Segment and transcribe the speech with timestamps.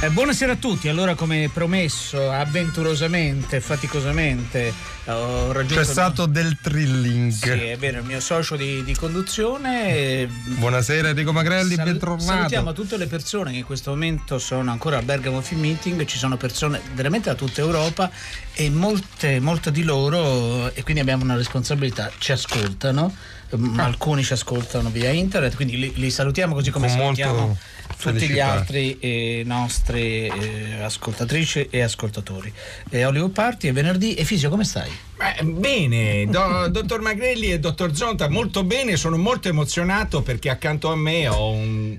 [0.00, 4.70] Eh, buonasera a tutti, allora come promesso, avventurosamente, faticosamente
[5.06, 5.76] ho raggiunto...
[5.76, 7.32] C'è stato del thrilling.
[7.32, 10.28] Sì, è vero, il mio socio di, di conduzione.
[10.44, 12.22] Buonasera Enrico Magrelli, Sal- bentornato.
[12.22, 16.18] Salutiamo tutte le persone che in questo momento sono ancora al Bergamo Film Meeting, ci
[16.18, 18.10] sono persone veramente da tutta Europa
[18.52, 23.14] e molte, molte di loro, e quindi abbiamo una responsabilità, ci ascoltano.
[23.56, 23.84] Mm, Ah.
[23.84, 27.58] Alcuni ci ascoltano via internet, quindi li, li salutiamo così come Con salutiamo molto
[28.00, 32.52] tutti gli altri eh, nostri eh, ascoltatrici e ascoltatori.
[32.90, 34.90] Eh, Hollywood Party è venerdì e Fisio come stai?
[35.38, 40.90] Eh, bene, do- dottor Magrelli e dottor Zonta, molto bene, sono molto emozionato perché accanto
[40.90, 41.98] a me ho un-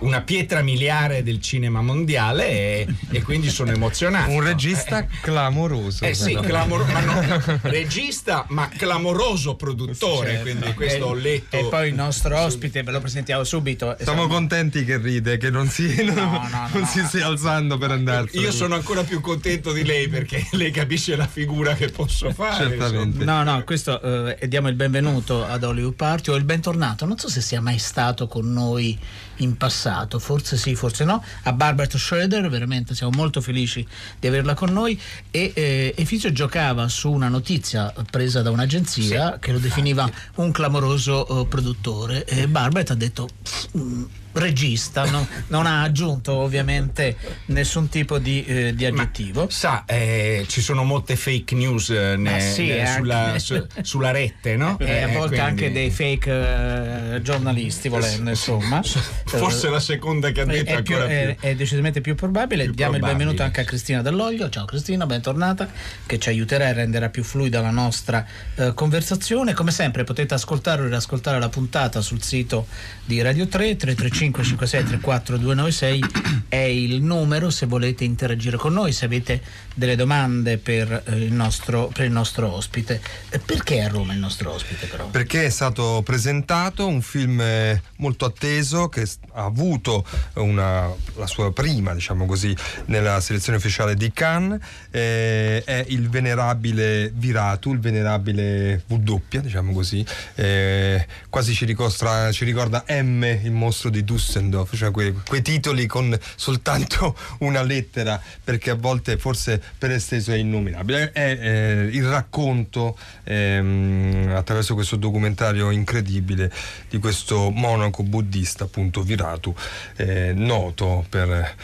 [0.00, 4.30] una pietra miliare del cinema mondiale e, e quindi sono emozionato.
[4.30, 6.04] Un regista clamoroso.
[6.04, 10.42] Eh sì, clamor- ma no, regista, ma clamoroso produttore, Certo.
[10.42, 11.56] quindi questo ho letto.
[11.56, 13.96] E poi il nostro ospite, ve lo presentiamo subito.
[13.98, 16.86] Siamo Insomma, contenti che ride, che non si, non, no, no, non no.
[16.86, 18.42] si stia alzando per andarsene.
[18.42, 22.68] Io sono ancora più contento di lei perché lei capisce la figura che posso fare.
[22.68, 23.24] Certamente.
[23.24, 27.06] No, no, questo eh, e diamo il benvenuto ad Hollywood Party o il bentornato.
[27.06, 28.98] Non so se sia mai stato con noi
[29.38, 31.22] in passato, forse sì, forse no.
[31.44, 33.86] A Barbara Schroeder, veramente siamo molto felici
[34.18, 34.98] di averla con noi.
[35.30, 41.42] E eh, Efisio giocava su una notizia presa da un'agenzia che lo definiva un clamoroso
[41.42, 42.24] eh, produttore.
[42.24, 43.28] E Barbara ha detto.
[43.76, 45.26] "Mm, regista, no?
[45.48, 47.16] non ha aggiunto ovviamente
[47.46, 49.48] nessun tipo di, eh, di Ma, aggettivo.
[49.50, 54.12] sa, eh, ci sono molte fake news eh, ne- Ma sì, ne- sulla, su- sulla
[54.12, 54.78] rete, no?
[54.78, 58.80] e a Eh, volte quindi- anche dei fake eh, giornalisti volendo insomma
[59.28, 61.48] Forse Eh, la seconda che ha detto è è, più- ancora è- più.
[61.50, 63.64] è decisamente più probabile più diamo il probabile, benvenuto anche a.
[63.64, 65.68] Cristina Dell'Oglio ciao Cristina bentornata
[66.06, 68.24] che ci aiuterà e renderà più fluida la nostra
[68.56, 72.66] eh, conversazione come sempre potete ascoltare o riascoltare la puntata sul sito
[73.04, 76.04] di Radio 3 335 56 34 296
[76.48, 79.40] è il numero se volete interagire con noi se avete
[79.78, 83.00] delle domande per, eh, il, nostro, per il nostro ospite
[83.30, 85.06] Eh, perché a Roma il nostro ospite però?
[85.08, 91.52] Perché è stato presentato un film eh, molto atteso che ha avuto una- la sua
[91.52, 92.54] prima, diciamo così,
[92.86, 94.60] nella selezione ufficiale di Cannes.
[94.90, 100.04] eh, è il venerabile Viratu, il venerabile W, diciamo così.
[100.34, 105.86] eh, quasi ci, ricostra- ci ricorda M, il mostro di Düsseldorf, cioè quei, quei titoli
[105.86, 111.12] con soltanto una lettera, perché a volte forse per esteso è innominabile.
[111.12, 116.50] È eh, il racconto ehm, attraverso questo documentario incredibile
[116.88, 119.54] di questo monaco buddista, appunto Viratu,
[119.96, 121.54] eh, noto per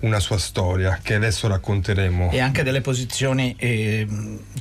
[0.00, 2.30] una sua storia che adesso racconteremo.
[2.30, 4.06] e anche delle posizioni eh,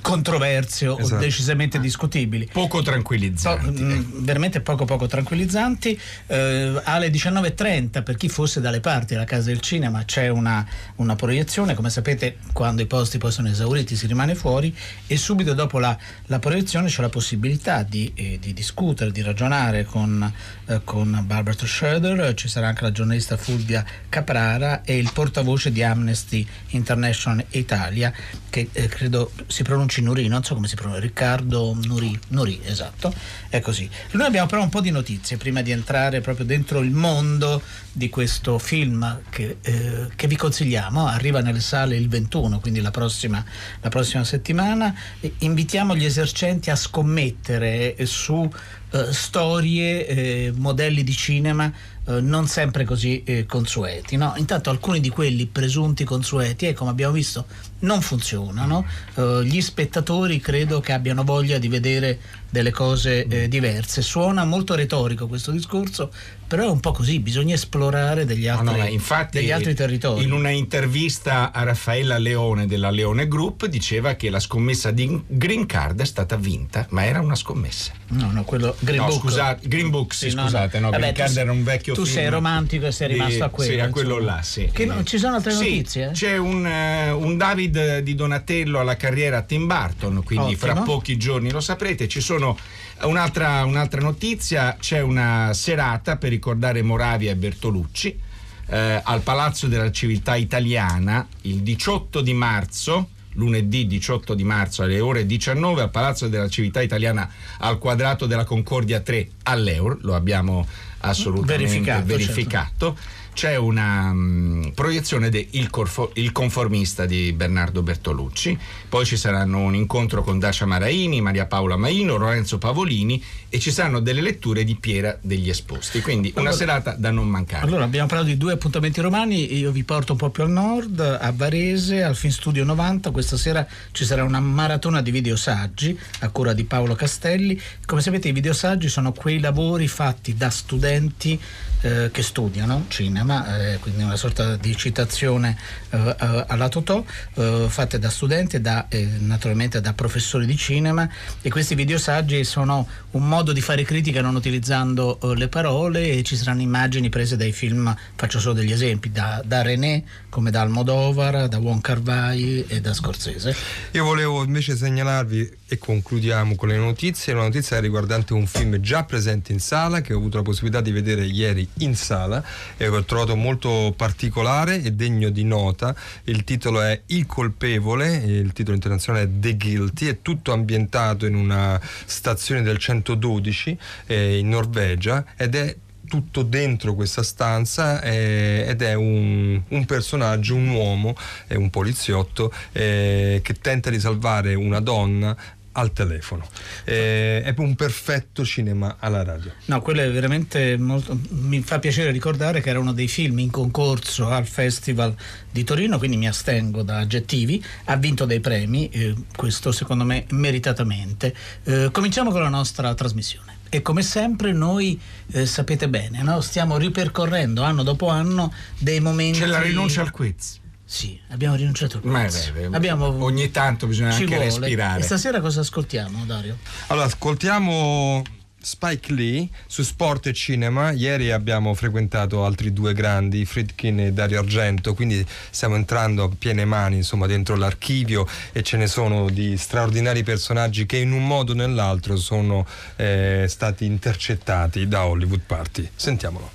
[0.01, 1.21] controverse o Esatto.
[1.21, 2.49] decisamente discutibili.
[2.51, 3.81] Poco Po- tranquillizzanti.
[3.83, 9.47] mm, veramente poco poco tranquillizzanti Eh, alle 19.30 per chi fosse dalle parti della casa
[9.47, 10.65] del cinema c'è una,
[10.97, 14.73] una proiezione come sapete quando i posti poi sono esauriti si rimane fuori
[15.07, 19.83] e subito dopo la, la proiezione c'è la possibilità di, eh, di discutere di ragionare
[19.85, 20.31] con,
[20.67, 25.81] eh, con Barbara Schroeder ci sarà anche la giornalista Fulvia Caprara e il portavoce di
[25.81, 28.13] Amnesty International Italia
[28.49, 33.13] che eh, credo si pronunci Nuri, non so come si pronuncia, Riccardo Nuri, Nuri, esatto,
[33.47, 33.89] è così.
[34.11, 38.09] Noi abbiamo però un po' di notizie prima di entrare proprio dentro il mondo di
[38.09, 43.43] questo film che, eh, che vi consigliamo, arriva nelle sale il 21, quindi la prossima,
[43.79, 44.93] la prossima settimana.
[45.21, 48.47] E invitiamo gli esercenti a scommettere su
[48.91, 51.71] eh, storie, eh, modelli di cinema
[52.05, 54.17] eh, non sempre così eh, consueti.
[54.17, 54.33] No?
[54.37, 57.45] Intanto alcuni di quelli presunti consueti, e come abbiamo visto,
[57.83, 58.85] non funzionano.
[59.15, 62.19] Eh, gli spettatori credo che abbiano voglia di vedere
[62.49, 64.01] delle cose eh, diverse.
[64.01, 66.11] Suona molto retorico questo discorso,
[66.47, 69.73] però è un po' così, bisogna esplorare degli No, altri, no, ma infatti degli altri
[69.73, 70.23] territori.
[70.23, 75.65] in una intervista a Raffaella Leone della Leone Group diceva che la scommessa di Green
[75.65, 77.91] Card è stata vinta, ma era una scommessa.
[78.09, 79.19] No, no, quello Green No, Book.
[79.21, 82.15] scusate, Green Book, sì, scusate, no, Vabbè, Green tu Card era un vecchio Tu film
[82.17, 83.71] sei romantico e sei di- rimasto a quello.
[83.73, 84.35] Sì, a quello insomma.
[84.35, 84.69] là, sì.
[84.71, 86.09] Che ci sono altre Sì, notizie?
[86.09, 86.11] eh?
[86.11, 90.73] C'è un, eh, un David di Donatello alla carriera a Tim Burton, quindi Ottimo.
[90.73, 92.07] fra pochi giorni lo saprete.
[92.07, 92.57] Ci sono
[93.01, 98.19] un'altra, un'altra notizia, c'è una serata per ricordare Moravia e Bertolucci
[98.67, 103.09] eh, al Palazzo della Civiltà Italiana il 18 di marzo.
[103.35, 107.27] Lunedì 18 di marzo alle ore 19 al Palazzo della Civiltà Italiana
[107.57, 110.67] al quadrato della Concordia 3 all'Eur, lo abbiamo
[110.99, 112.97] assolutamente Verificato, verificato.
[113.33, 118.57] C'è una mm, proiezione de Il, Corfo- Il conformista di Bernardo Bertolucci,
[118.87, 123.71] poi ci saranno un incontro con Dacia Maraini, Maria Paola Maino, Lorenzo Pavolini e ci
[123.71, 127.65] saranno delle letture di Piera degli Esposti, quindi una Allora- serata da non mancare.
[127.65, 130.99] Allora abbiamo parlato di due appuntamenti romani, io vi porto un po' più al nord,
[130.99, 136.29] a Varese, al Film Studio 90, questa sera ci sarà una maratona di videosaggi a
[136.29, 137.59] cura di Paolo Castelli.
[137.85, 141.39] Come sapete i videosaggi sono quei lavori fatti da studenti
[141.83, 145.57] eh, che studiano cinema, eh, quindi una sorta di citazione
[145.89, 147.03] eh, eh, alla Totò,
[147.35, 151.07] eh, fatte da studenti e eh, naturalmente da professori di cinema
[151.41, 156.35] e questi videosaggi sono un modo di fare critica non utilizzando le parole e ci
[156.35, 161.47] saranno immagini prese dai film, faccio solo degli esempi, da, da René come da Almodovar,
[161.47, 163.55] da Kar Wai e da Scorsese.
[163.91, 169.03] Io volevo invece segnalarvi e concludiamo con le notizie, una notizia riguardante un film già
[169.03, 172.43] presente in sala che ho avuto la possibilità di vedere ieri in sala
[172.77, 175.95] e ho trovato molto particolare e degno di nota.
[176.25, 181.35] Il titolo è Il colpevole, il titolo internazionale è The Guilty, è tutto ambientato in
[181.35, 183.77] una stazione del 112
[184.07, 185.75] eh, in Norvegia ed è
[186.07, 191.15] tutto dentro questa stanza eh, ed è un, un personaggio, un uomo,
[191.47, 195.35] è un poliziotto eh, che tenta di salvare una donna
[195.73, 196.47] al telefono.
[196.83, 199.51] Eh, è un perfetto cinema alla radio.
[199.65, 201.17] No, quello è veramente molto.
[201.29, 205.15] Mi fa piacere ricordare che era uno dei film in concorso al Festival
[205.51, 207.63] di Torino, quindi mi astengo da aggettivi.
[207.85, 211.33] Ha vinto dei premi, eh, questo secondo me meritatamente.
[211.63, 213.61] Eh, cominciamo con la nostra trasmissione.
[213.69, 214.99] E come sempre noi
[215.31, 216.41] eh, sapete bene, no?
[216.41, 219.39] stiamo ripercorrendo anno dopo anno dei momenti.
[219.39, 220.61] C'è la rinuncia al quiz.
[220.93, 222.51] Sì, abbiamo rinunciato al Ma quiz.
[222.51, 223.23] beh, beh, Abbiamo...
[223.23, 224.43] ogni tanto bisogna ci anche vuole.
[224.45, 224.99] respirare.
[224.99, 226.59] E stasera cosa ascoltiamo, Dario?
[226.89, 228.21] Allora, ascoltiamo
[228.61, 230.91] Spike Lee su sport e cinema.
[230.91, 236.63] Ieri abbiamo frequentato altri due grandi, Friedkin e Dario Argento, quindi stiamo entrando a piene
[236.63, 241.53] mani insomma, dentro l'archivio e ce ne sono di straordinari personaggi che in un modo
[241.53, 242.67] o nell'altro sono
[242.97, 245.89] eh, stati intercettati da Hollywood Party.
[245.95, 246.51] Sentiamolo.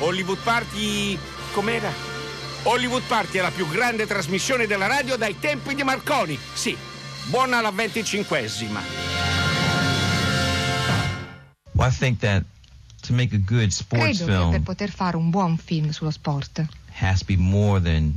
[0.00, 1.18] Hollywood Party
[1.52, 2.09] com'era?
[2.64, 6.38] Hollywood Party è la più grande trasmissione della radio dai tempi di Marconi.
[6.52, 6.76] Sì,
[7.26, 8.80] buona la venticinquesima.
[11.72, 12.44] Well, I think that
[13.06, 16.10] to make a good sports Credo che per film poter fare un buon film sullo
[16.10, 16.62] sport
[16.98, 18.14] has to be more than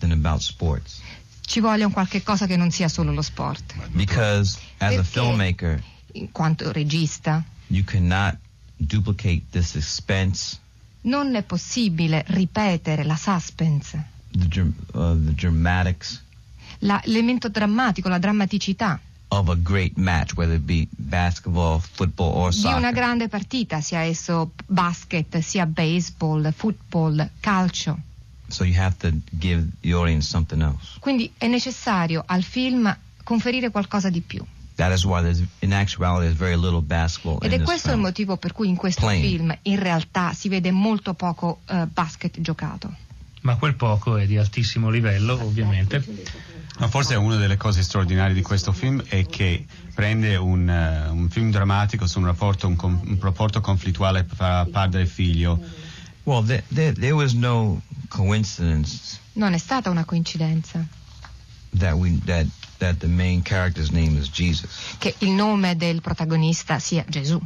[0.00, 1.00] than about sports.
[1.46, 3.74] ci voglia un qualche cosa che non sia solo lo sport.
[3.92, 5.02] Because as a Perché?
[5.04, 5.82] filmmaker,
[6.12, 8.36] In quanto regista you cannot
[8.76, 10.58] duplicate this expense,
[11.04, 14.60] non è possibile ripetere la suspense, the
[14.92, 16.22] uh, the dramatics
[16.80, 22.50] la- l'elemento drammatico, la drammaticità of a great match, whether it be basketball, football, or
[22.52, 27.98] di una grande partita, sia esso basket, sia baseball, football, calcio.
[28.46, 30.98] So you have to give the audience something else.
[31.00, 34.44] Quindi è necessario al film conferire qualcosa di più.
[34.76, 37.98] That is why there's, in actuality, there's very little basketball Ed in è questo il
[37.98, 39.24] motivo per cui in questo Playing.
[39.24, 42.92] film in realtà si vede molto poco eh, basket giocato.
[43.42, 46.02] ma quel poco è di altissimo livello ovviamente.
[46.78, 51.28] Ma forse una delle cose straordinarie di questo film è che prende un, eh, un
[51.28, 55.60] film drammatico su un rapporto, un, con- un rapporto conflittuale tra padre e figlio.
[56.24, 60.84] Well, there, there, there was no coincidence Non è stata una coincidenza
[61.78, 62.46] that we that
[62.78, 64.96] that the main character's name is Jesus.
[64.98, 67.40] che il nome del protagonista sia Gesù.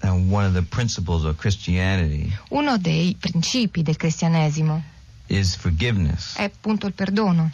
[0.00, 4.82] And one of the principles of Christianity Uno dei principi del cristianesimo
[5.28, 7.50] is forgiveness, è appunto il perdono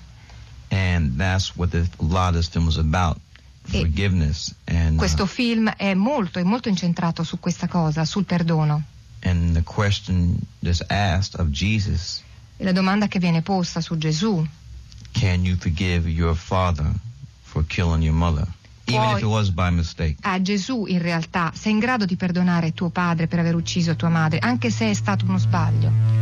[0.71, 3.19] and that's what the, a lot of this film was about.
[3.73, 8.25] E Forgiveness and uh, questo film è molto, è molto incentrato su questa cosa, sul
[8.25, 8.83] perdono.
[9.23, 12.23] and the question that's asked of Jesus:
[12.57, 14.45] E la domanda che viene posta su Gesù,
[15.13, 16.91] Can you forgive your father
[17.43, 18.47] for killing your mother,
[18.87, 20.17] even if it was by mistake?
[20.23, 24.09] a Gesù in realtà sei in grado di perdonare tuo padre per aver ucciso tua
[24.09, 26.20] madre, anche se è stato uno sbaglio.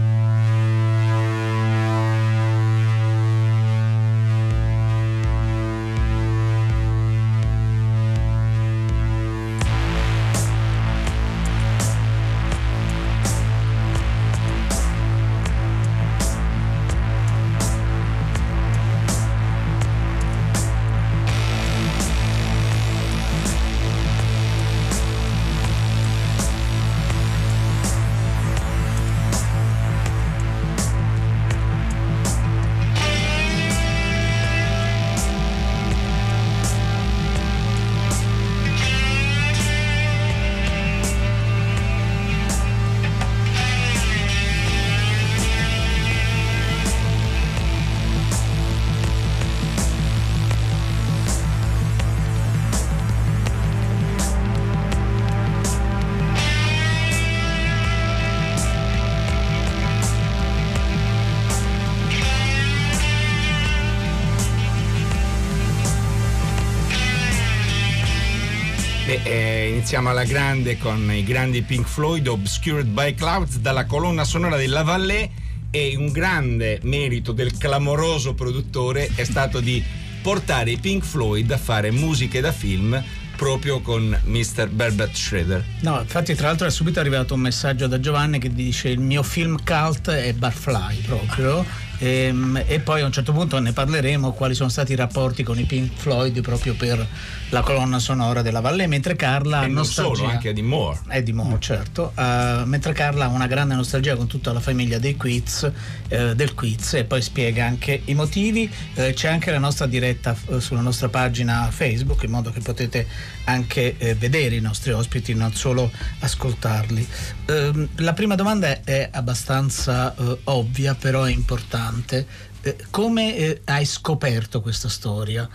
[69.91, 74.83] Iniziamo alla grande con i grandi Pink Floyd, Obscured by Clouds, dalla colonna sonora della
[74.83, 75.31] Vallée
[75.71, 79.83] e un grande merito del clamoroso produttore è stato di
[80.21, 83.03] portare i Pink Floyd a fare musiche da film
[83.35, 84.69] proprio con Mr.
[84.69, 85.65] Berbert Schroeder.
[85.81, 89.23] No, infatti tra l'altro è subito arrivato un messaggio da Giovanni che dice il mio
[89.23, 91.65] film cult è Barfly proprio
[91.99, 95.43] e, ehm, e, poi a un certo punto ne parleremo quali sono stati i rapporti
[95.43, 97.07] con i Pink Floyd proprio per
[97.51, 100.15] la colonna sonora della Valle mentre Carla e non nostalgia.
[100.17, 101.01] solo, anche Eddie Moore.
[101.09, 102.13] Eddie Moore certo.
[102.15, 105.71] Uh, mentre Carla ha una grande nostalgia con tutta la famiglia dei quiz
[106.11, 108.71] uh, del quiz e poi spiega anche i motivi.
[108.95, 113.07] Uh, c'è anche la nostra diretta sulla nostra pagina Facebook in modo che potete
[113.45, 117.09] anche vedere i nostri ospiti non solo ascoltarli.
[117.47, 120.15] Ehm, la prima domanda è abbastanza
[120.45, 122.27] ovvia però è importante importante.
[122.63, 125.49] Eh, come eh, hai scoperto questa storia?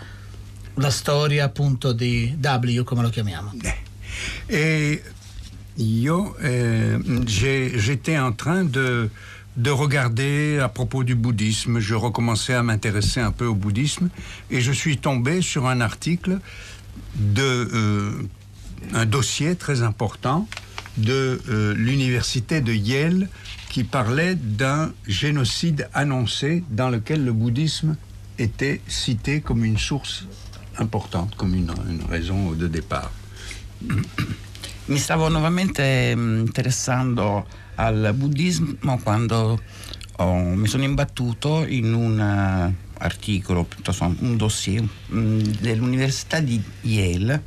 [0.76, 3.54] La storia appunto di W, come lo chiamiamo?
[4.48, 5.02] Et
[5.76, 9.10] io, eh, j'étais en train de,
[9.56, 11.80] de regarder à propos du bouddhisme.
[11.80, 14.10] Je recommençais à m'intéresser un peu au bouddhisme
[14.50, 16.40] et je suis tombé sur un article
[17.16, 18.30] de euh,
[18.94, 20.48] un dossier très important
[20.98, 23.28] de euh, l'université de Yale
[23.70, 27.96] qui parlait d'un génocide annoncé dans lequel le bouddhisme
[28.38, 30.26] était cité comme une source
[30.78, 33.12] importante, come una, una raison de départ.
[34.86, 37.46] Mi stavo nuovamente mm, interessando
[37.76, 39.62] al buddismo quando
[40.18, 47.44] ho, mi sono imbattuto in un uh, articolo, piuttosto un dossier um, dell'Università di Yale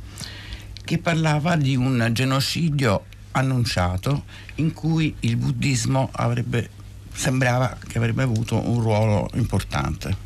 [0.83, 3.03] che parlava di un genocidio
[3.37, 4.23] annunciato
[4.55, 6.69] in cui il buddismo avrebbe,
[7.13, 10.25] sembrava che un ruolo importante.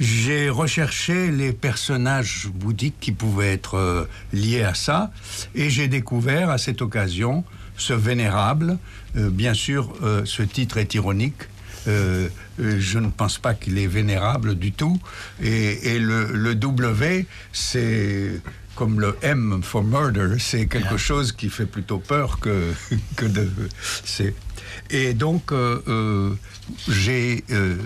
[0.00, 5.12] J'ai recherché les personnages bouddhiques qui pouvaient être euh, liés à ça
[5.54, 7.44] et j'ai découvert à cette occasion
[7.76, 8.78] ce vénérable.
[9.16, 11.42] Euh, bien sûr, euh, ce titre est ironique.
[11.86, 15.00] Je ne pense pas qu'il est vénérable du tout.
[15.42, 18.40] Et, le W, c'est
[18.82, 22.72] comme le M for murder, c'est quelque chose qui fait plutôt peur que,
[23.16, 23.48] que de.
[24.90, 26.30] Et donc, euh, euh,
[26.88, 27.76] j'ai euh,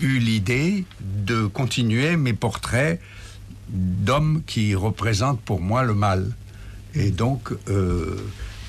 [0.00, 3.00] eu l'idée de continuer mes portraits
[3.68, 6.32] d'hommes qui représentent pour moi le mal.
[6.94, 7.52] Et donc,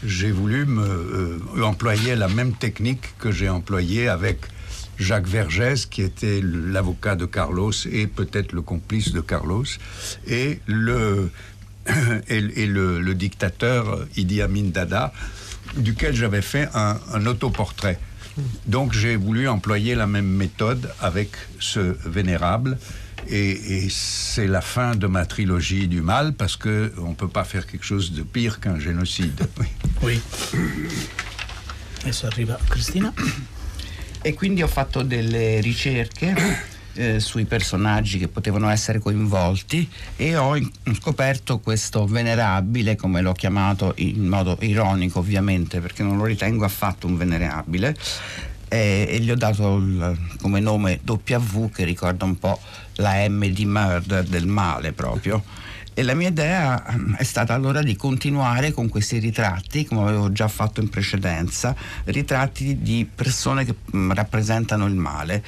[0.03, 4.41] j'ai voulu me, employer la même technique que j'ai employée avec
[4.99, 9.65] Jacques Vergès, qui était l'avocat de Carlos et peut-être le complice de Carlos,
[10.27, 11.31] et le,
[12.29, 15.13] et, et le, dictateur Idi Amin Dada,
[15.77, 17.99] duquel j'avais fait un, autoportrait.
[18.67, 22.77] Donc j'ai voulu employer la même méthode avec ce vénérable.
[23.27, 27.43] Et, et c'est la fin de ma trilogie du mal parce que on peut pas
[27.43, 29.45] faire quelque chose de pire qu'un génocide.
[30.01, 30.21] Oui.
[32.03, 33.13] Adesso arriva Cristina.
[34.21, 36.35] E quindi ho fatto delle ricerche
[36.93, 40.57] eh, sui personaggi che potevano essere coinvolti e ho
[40.93, 47.07] scoperto questo venerabile, come l'ho chiamato in modo ironico ovviamente, perché non lo ritengo affatto
[47.07, 47.95] un venerabile,
[48.67, 52.59] e, e gli ho dato il, come nome W che ricorda un po'
[52.95, 55.43] la M di murder del male proprio
[55.99, 60.31] e la mia idea mm, è stata allora di continuare con questi ritratti, come avevo
[60.31, 61.75] già fatto in precedenza,
[62.05, 65.43] ritratti di persone che rappresentano il male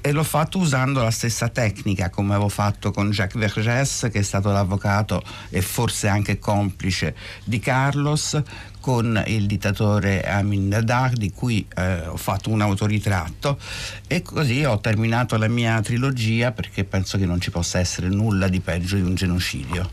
[0.00, 4.22] e l'ho fatto usando la stessa tecnica come avevo fatto con Jacques Vergès che è
[4.22, 8.40] stato l'avvocato e forse anche complice di Carlos
[8.80, 13.58] con il dittatore Amin Dada di cui eh, ho fatto un autoritratto
[14.06, 18.48] e così ho terminato la mia trilogia perché penso che non ci possa essere nulla
[18.48, 19.90] di peggio di un genocidio.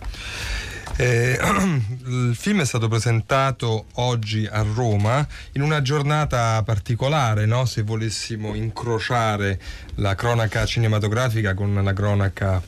[0.96, 1.38] Eh,
[2.08, 7.66] il film è stato presentato oggi a Roma in una giornata particolare, no?
[7.66, 9.60] se volessimo incrociare
[9.96, 12.62] la cronaca cinematografica con la cronaca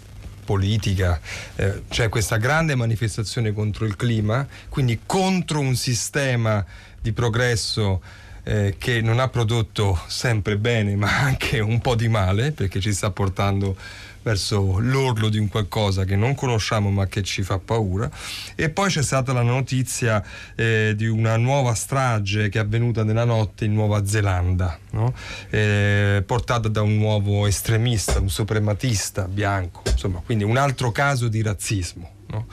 [0.43, 1.19] politica,
[1.55, 6.65] eh, c'è questa grande manifestazione contro il clima, quindi contro un sistema
[7.01, 8.01] di progresso
[8.43, 12.93] eh, che non ha prodotto sempre bene ma anche un po' di male perché ci
[12.93, 13.75] sta portando
[14.21, 18.09] verso l'orlo di un qualcosa che non conosciamo ma che ci fa paura
[18.55, 20.23] e poi c'è stata la notizia
[20.55, 25.13] eh, di una nuova strage che è avvenuta nella notte in Nuova Zelanda no?
[25.49, 31.41] eh, portata da un nuovo estremista, un suprematista bianco insomma quindi un altro caso di
[31.41, 32.47] razzismo no?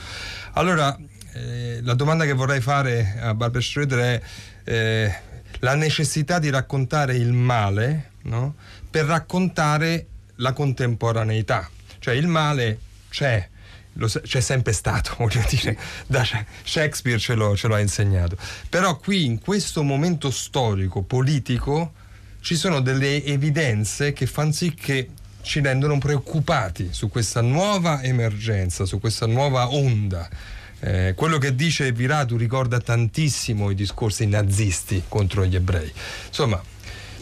[0.52, 0.96] allora
[1.32, 4.22] eh, la domanda che vorrei fare a Barbara Schroeder è
[4.64, 5.14] eh,
[5.60, 8.54] la necessità di raccontare il male no?
[8.88, 12.78] per raccontare la contemporaneità, cioè il male
[13.08, 13.48] c'è,
[14.22, 15.76] c'è sempre stato, voglio dire,
[16.06, 16.26] da
[16.64, 18.36] Shakespeare ce lo, ce lo ha insegnato.
[18.68, 21.92] Però qui in questo momento storico, politico,
[22.40, 25.08] ci sono delle evidenze che fanno sì che
[25.42, 30.28] ci rendono preoccupati su questa nuova emergenza, su questa nuova onda.
[30.80, 35.90] Eh, quello che dice Viratu ricorda tantissimo i discorsi nazisti contro gli ebrei.
[36.26, 36.62] Insomma,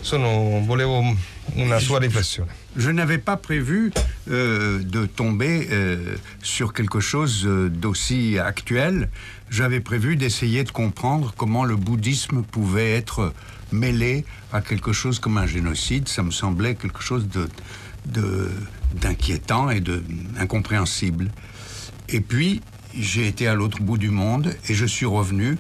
[0.05, 1.17] sono, volevo
[1.55, 2.51] una sua riflessione.
[2.77, 3.91] Je n'avais pas prévu
[4.29, 9.09] euh, de tomber euh, sur quelque chose euh, d'aussi actuel.
[9.49, 13.33] J'avais prévu d'essayer de comprendre comment le bouddhisme pouvait être
[13.73, 16.09] mêlé à quelque chose comme un génocide.
[16.09, 17.49] Ça me semblait quelque chose de,
[19.01, 20.03] d'inquiétant et de
[20.39, 21.31] incompréhensible.
[22.11, 22.61] Et puis,
[22.99, 25.57] j'ai été à l'autre bout du monde et je suis revenu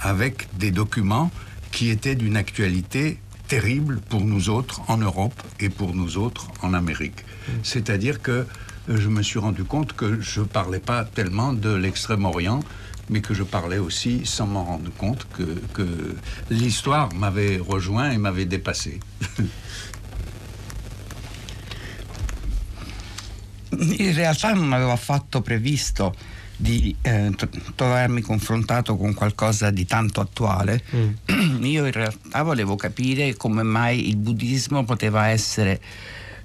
[0.00, 1.32] avec des documents
[1.72, 6.74] qui étaient d'une actualité terrible pour nous autres en Europe et pour nous autres en
[6.74, 7.24] Amérique.
[7.62, 8.46] C'est-à-dire que
[8.90, 12.60] euh, je me suis rendu compte que je ne parlais pas tellement de l'extrême-orient,
[13.08, 15.86] mais que je parlais aussi, sans m'en rendre compte, que,
[16.50, 19.00] l'histoire m'avait rejoint et m'avait dépassé.
[25.40, 26.12] Previsto
[26.60, 30.82] di eh, tro- trovarmi confrontato con qualcosa di tanto attuale.
[31.60, 35.80] Io in realtà volevo capire come mai il buddismo poteva essere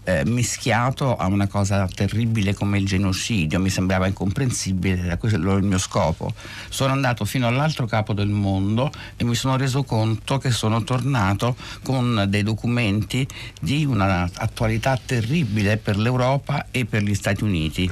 [0.04, 5.64] eh, mischiato a una cosa terribile come il genocidio, mi sembrava incomprensibile, era quello il
[5.64, 6.34] mio scopo.
[6.70, 11.56] Sono andato fino all'altro capo del mondo e mi sono reso conto che sono tornato
[11.84, 13.28] con dei documenti
[13.60, 17.92] di una attualità terribile per l'Europa e per gli Stati Uniti.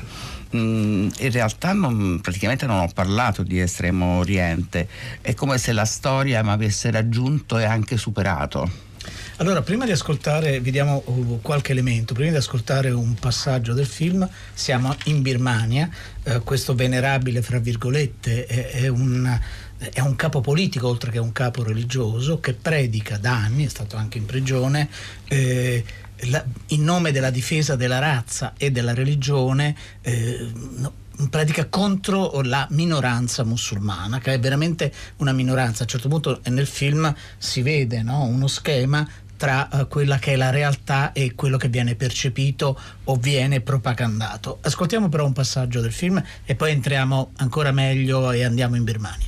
[0.56, 4.88] Mm, in realtà non- praticamente non ho parlato di Estremo Oriente,
[5.22, 8.90] è come se la storia mi avesse raggiunto e anche superato.
[9.38, 13.88] Allora, prima di ascoltare, vi diamo uh, qualche elemento, prima di ascoltare un passaggio del
[13.88, 15.90] film, siamo in Birmania,
[16.24, 19.40] eh, questo venerabile, fra virgolette, è, è un,
[19.80, 23.96] è un capo politico oltre che un capo religioso che predica da anni, è stato
[23.96, 24.88] anche in prigione,
[25.28, 25.84] eh,
[26.30, 30.94] la- in nome della difesa della razza e della religione, eh, no,
[31.30, 35.82] predica contro la minoranza musulmana, che è veramente una minoranza.
[35.82, 39.08] A un certo punto nel film si vede no, uno schema
[39.38, 44.60] tra eh, quella che è la realtà e quello che viene percepito o viene propagandato.
[44.62, 49.28] Ascoltiamo però un passaggio del film e poi entriamo ancora meglio e andiamo in Birmania.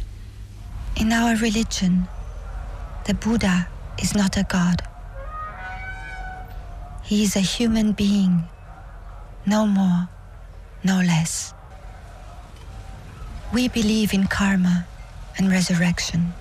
[0.98, 2.08] In our religion,
[3.06, 4.93] the Buddha is not a god.
[7.04, 8.46] He is a human being,
[9.46, 10.08] no more,
[10.86, 11.54] no less.
[13.54, 14.88] We believe in karma
[15.38, 16.34] and resurrection.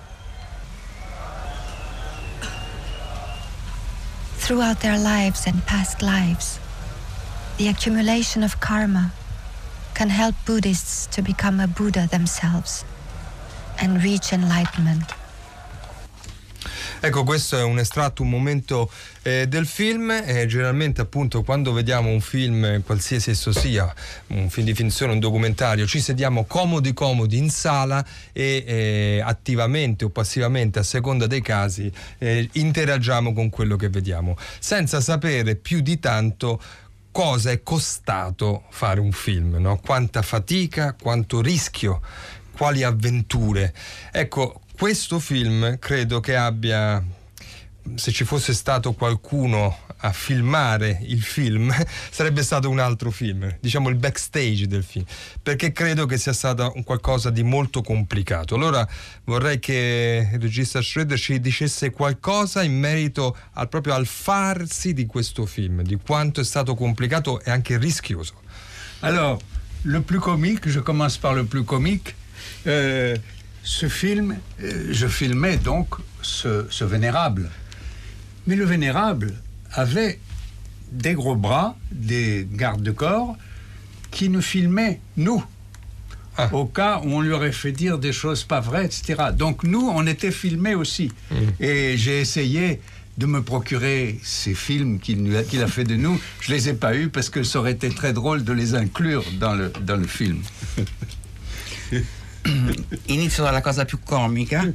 [4.37, 6.59] Throughout their lives and past lives,
[7.57, 9.11] the accumulation of karma
[9.93, 12.85] can help Buddhists to become a Buddha themselves
[13.79, 15.11] and reach enlightenment.
[17.05, 18.89] Ecco, questo è un estratto, un momento
[19.23, 20.09] eh, del film.
[20.09, 23.93] Eh, generalmente, appunto, quando vediamo un film, qualsiasi esso sia,
[24.27, 30.05] un film di finzione, un documentario, ci sediamo comodi comodi in sala e eh, attivamente
[30.05, 35.81] o passivamente, a seconda dei casi, eh, interagiamo con quello che vediamo, senza sapere più
[35.81, 36.61] di tanto
[37.11, 39.77] cosa è costato fare un film, no?
[39.85, 41.99] quanta fatica, quanto rischio,
[42.55, 43.73] quali avventure.
[44.09, 47.03] Ecco, questo film credo che abbia,
[47.95, 51.73] se ci fosse stato qualcuno a filmare il film,
[52.11, 55.05] sarebbe stato un altro film, diciamo il backstage del film,
[55.41, 58.55] perché credo che sia stato qualcosa di molto complicato.
[58.55, 58.85] Allora
[59.23, 65.05] vorrei che il regista Schroeder ci dicesse qualcosa in merito al, proprio al farsi di
[65.05, 68.41] questo film, di quanto è stato complicato e anche rischioso.
[68.99, 69.39] Alors,
[69.83, 72.15] le plus comique, je commence par le plus comique.
[72.65, 73.17] Euh,
[73.63, 77.49] ce film, euh, je filmais donc ce, ce vénérable.
[78.47, 79.33] Mais le vénérable
[79.71, 80.19] avait
[80.91, 83.35] des gros bras, des gardes de corps,
[84.11, 85.43] qui nous filmaient, nous,
[86.51, 89.15] au cas où on lui aurait fait dire des choses pas vraies, etc.
[89.33, 91.11] Donc nous, on était filmés aussi.
[91.59, 92.81] Et j'ai essayé
[93.17, 96.19] de me procurer ces films qu'il a- a fait de nous.
[96.41, 99.23] Je les ai pas eus parce que ça aurait été très drôle de les inclure
[99.39, 100.41] dans le, dans le film.
[103.07, 104.69] Inizio dalla cosa più comica.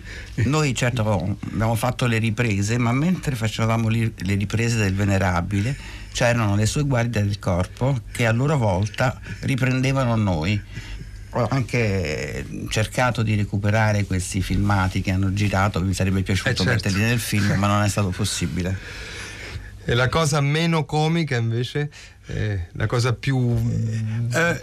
[0.45, 5.77] Noi certo abbiamo fatto le riprese, ma mentre facevamo le riprese del venerabile
[6.13, 10.61] c'erano le sue guardie del corpo che a loro volta riprendevano noi.
[11.33, 16.73] Ho anche cercato di recuperare questi filmati che hanno girato, mi sarebbe piaciuto Eh, certo.
[16.73, 18.77] metterli nel film, ma non è stato possibile.
[19.85, 21.91] E la cosa meno comica invece,
[22.31, 23.37] eh, la cosa più...
[24.35, 24.55] Euh,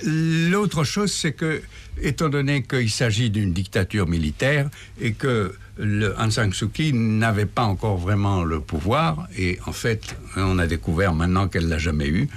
[0.50, 1.62] L'autre chose, c'est que,
[2.02, 4.70] étant donné qu'il s'agit d'une dictature militaire
[5.02, 9.74] et que le Aung San Suu Kyi n'avait pas encore vraiment le pouvoir, et en
[9.74, 12.30] fait, on a découvert maintenant qu'elle l'a jamais eu.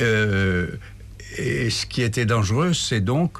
[0.00, 0.68] euh,
[1.36, 3.38] et ce qui était dangereux, c'est donc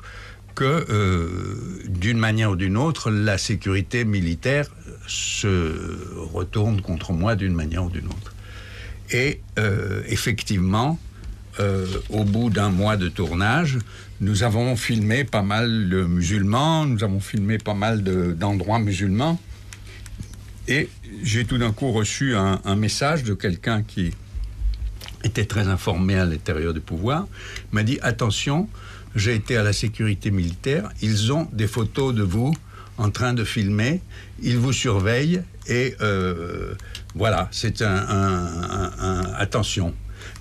[0.55, 4.69] que, euh, d'une manière ou d'une autre, la sécurité militaire
[5.07, 8.35] se retourne contre moi d'une manière ou d'une autre.
[9.11, 10.99] Et euh, effectivement,
[11.61, 13.79] euh, au bout d'un mois de tournage,
[14.21, 19.41] nous avons filmé pas mal de musulmans, nous avons filmé pas mal de- d'endroits musulmans.
[20.67, 20.89] Et
[21.23, 24.13] j'ai tout d'un coup reçu un, message de quelqu'un qui
[25.25, 27.27] était très informé à l'intérieur du pouvoir,
[27.73, 28.69] m'a dit attention,
[29.17, 32.55] j'ai été à la sécurité militaire, ils ont des photos de vous
[32.99, 34.01] en train de filmer,
[34.43, 36.75] ils vous surveillent et euh,
[37.15, 39.95] voilà, c'est un- attention.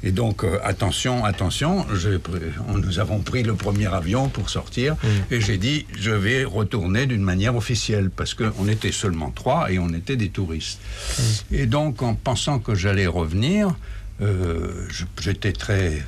[0.07, 1.85] Et donc, euh, attention, attention,
[2.73, 4.95] nous avons pris le premier avion pour sortir
[5.29, 9.79] et j'ai dit, je vais retourner d'une manière officielle parce qu'on était seulement trois et
[9.79, 10.79] on était des touristes.
[11.51, 13.75] Et donc, en pensant que j'allais revenir,
[14.21, 14.87] euh,
[15.19, 16.01] j'étais très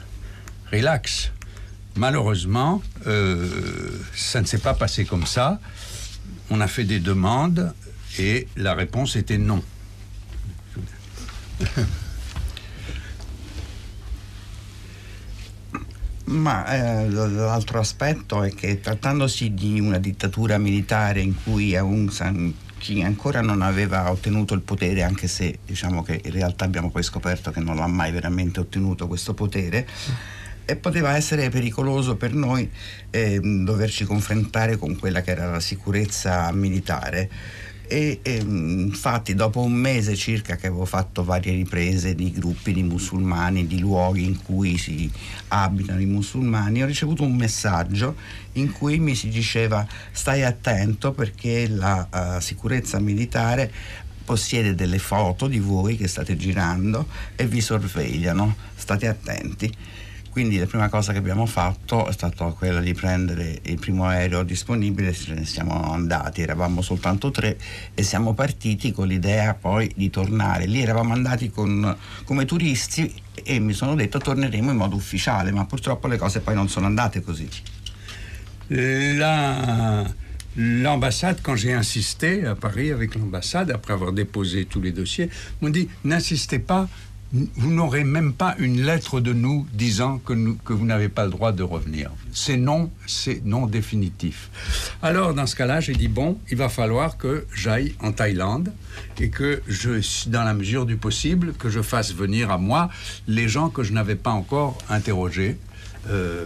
[0.71, 1.33] relax.
[1.97, 3.49] Malheureusement, euh,
[4.15, 5.59] ça ne s'est pas passé comme ça.
[6.49, 7.73] On a fait des demandes
[8.17, 9.61] et la réponse était non.
[16.29, 22.53] Ma eh, l'altro aspetto è che trattandosi di una dittatura militare in cui Aung San
[22.77, 27.01] Suu ancora non aveva ottenuto il potere, anche se diciamo che in realtà abbiamo poi
[27.01, 29.87] scoperto che non l'ha mai veramente ottenuto questo potere,
[30.65, 32.69] e poteva essere pericoloso per noi
[33.09, 37.29] ehm, doverci confrontare con quella che era la sicurezza militare.
[37.91, 42.83] E ehm, infatti dopo un mese circa che avevo fatto varie riprese di gruppi di
[42.83, 45.11] musulmani, di luoghi in cui si
[45.47, 48.15] abitano i musulmani, ho ricevuto un messaggio
[48.53, 53.71] in cui mi si diceva stai attento perché la eh, sicurezza militare
[54.23, 59.75] possiede delle foto di voi che state girando e vi sorvegliano, state attenti.
[60.29, 64.43] Quindi la prima cosa che abbiamo fatto è stata quella di prendere il primo aereo
[64.43, 67.57] disponibile, ce ne siamo andati, eravamo soltanto tre
[67.93, 70.65] e siamo partiti con l'idea poi di tornare.
[70.65, 73.11] Lì eravamo andati con- come turisti
[73.43, 76.85] e mi sono detto torneremo in modo ufficiale, ma purtroppo le cose poi non sono
[76.85, 77.47] andate così.
[78.67, 85.29] La- L'ambassade, quand j'ai insisté à Paris avec l'ambassade, après avoir déposé tous les dossiers,
[85.61, 86.87] m'ont dit n'insistez pas,
[87.31, 91.51] vous n'aurez même pas une lettre de nous disant que, vous n'avez pas le droit
[91.51, 92.09] de revenir.
[92.33, 94.49] C'est non, c'est non définitif.
[95.03, 98.73] Alors, dans ce cas-là, j'ai dit bon, il va falloir que j'aille en Thaïlande
[99.19, 102.89] et que je, dans la mesure du possible, que je fasse venir à moi
[103.27, 105.57] les gens que je n'avais pas encore interrogés.
[106.09, 106.45] Euh,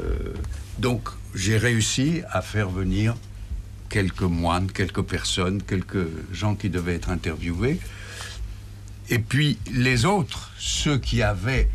[0.80, 3.16] donc, j'ai réussi à faire venir
[3.90, 7.80] quelques moines, quelques personnes, quelques gens qui devaient être interviewés.
[9.10, 11.70] Et puis les autres, ceux qui avaient,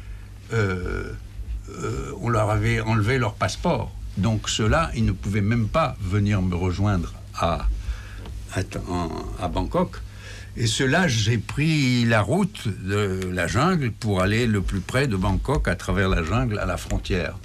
[0.52, 1.12] euh,
[1.70, 3.92] euh, on leur avait enlevé leur passeport.
[4.16, 7.66] Donc ceux-là, ils ne pouvaient même pas venir me rejoindre à,
[8.54, 10.00] à, Bangkok.
[10.56, 15.14] Et cela, j'ai pris la route de la jungle pour aller le plus près de
[15.14, 17.36] Bangkok à travers la jungle à la frontière.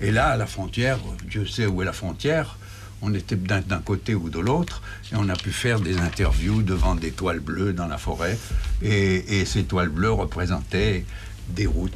[0.00, 2.58] Et là, à la frontière, Dieu sait où est la frontière,
[3.02, 4.80] on était d'un côté ou de l'autre,
[5.12, 8.38] et on a pu faire des interviews devant des toiles bleues dans la forêt.
[8.80, 11.04] Et, ces toiles bleues représentaient
[11.48, 11.92] des routes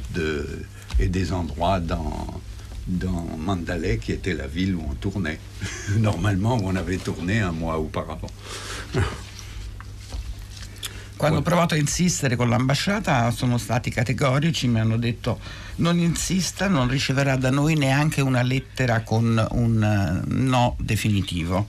[0.99, 2.41] et des endroits dans,
[2.87, 5.39] dans Mandalay, qui était la ville où on tournait.
[5.97, 8.29] Normalement, où on avait tourné un mois auparavant.
[11.17, 15.39] Quando ho provato a insistere con l'ambasciata sono stati categorici, mi hanno detto
[15.77, 21.67] non insista, non riceverà da noi neanche una lettera con un eh, no definitivo.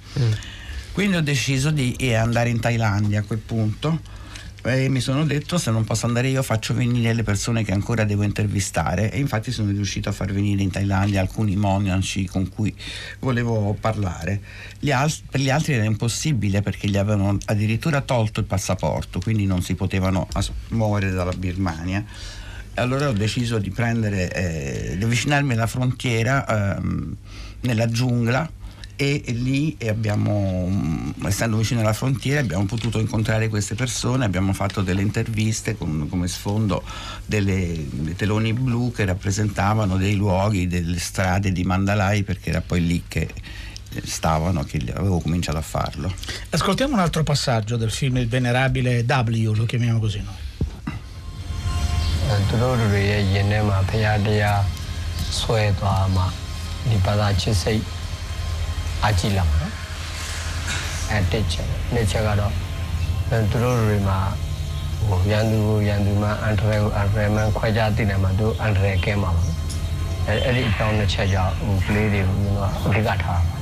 [0.93, 4.17] Quindi ho deciso di eh, andare in Thailandia a quel punto
[4.65, 8.05] e mi sono detto se non posso andare io faccio venire le persone che ancora
[8.05, 12.75] devo intervistare e infatti sono riuscito a far venire in Thailandia alcuni monaci con cui
[13.21, 14.41] volevo parlare.
[14.91, 19.63] Al- per gli altri era impossibile perché gli avevano addirittura tolto il passaporto, quindi non
[19.63, 22.05] si potevano as- muovere dalla Birmania.
[22.75, 27.17] Allora ho deciso di prendere, eh, di avvicinarmi alla frontiera ehm,
[27.61, 28.49] nella giungla
[28.98, 34.82] e lì abbiamo, mm, essendo vicino alla frontiera, abbiamo potuto incontrare queste persone, abbiamo fatto
[34.82, 36.84] delle interviste con come sfondo
[37.26, 42.86] delle, dei teloni blu che rappresentavano dei luoghi, delle strade di Mandalay, perché era poi
[42.86, 43.30] lì che
[43.90, 46.14] eh, stavano, che avevo cominciato a farlo.
[46.50, 50.52] Ascoltiamo un altro passaggio del film Il venerabile W, lo chiamiamo così noi.
[52.48, 54.62] သူတို့တွေရဲ့ယင်ထဲမှာဖရာတရား
[55.40, 56.22] ဆွဲသွားမှ
[56.90, 57.84] ဒီဘာသာချစ်စိတ်
[59.05, 59.75] အကြည့်လာမှာနော်
[61.11, 62.53] အဲတစ်ချက်နှစ်ချက်ကတော့
[63.51, 64.19] သူတို့တွေမှာ
[65.09, 69.45] ဟိုရန်သူကိုရန်သူမှအန်ထရဲကိုအန်ထရဲမှခွဲခြားသိတယ်မှာသူအန်ထရဲကဲမှာပါ
[70.27, 73.58] အဲအဲ့ဒီအကြောင်းနှစ်ချက်ကြောင့်ဟိုကလေးတွေကိုကျွန်တော်အဓိကထားပါ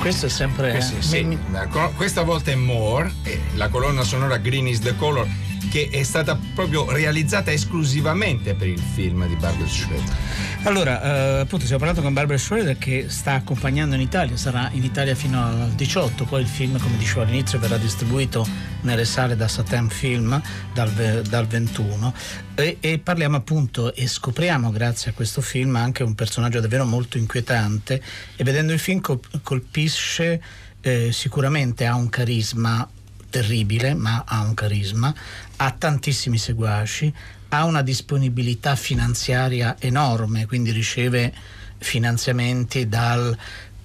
[0.00, 0.70] Questo è sempre.
[0.72, 1.38] Questo, eh, sì, mi-
[1.94, 3.12] questa volta è More,
[3.54, 5.26] la colonna sonora Green is the Color,
[5.70, 10.16] che è stata proprio realizzata esclusivamente per il film di Barbara Schroeder.
[10.64, 14.82] Allora, eh, appunto, stiamo parlando con Barbara Schroeder che sta accompagnando in Italia, sarà in
[14.82, 18.46] Italia fino al 18, poi il film, come dicevo all'inizio, verrà distribuito
[18.82, 20.40] nelle sale da Satem Film
[20.74, 22.12] dal, dal 21
[22.56, 27.16] e, e parliamo appunto e scopriamo grazie a questo film anche un personaggio davvero molto
[27.16, 28.02] inquietante.
[28.36, 30.42] E vedendo il film col- colpisce
[30.80, 32.88] eh, sicuramente ha un carisma
[33.30, 35.14] terribile, ma ha un carisma,
[35.56, 37.12] ha tantissimi seguaci,
[37.48, 41.32] ha una disponibilità finanziaria enorme, quindi riceve
[41.78, 43.36] finanziamenti dal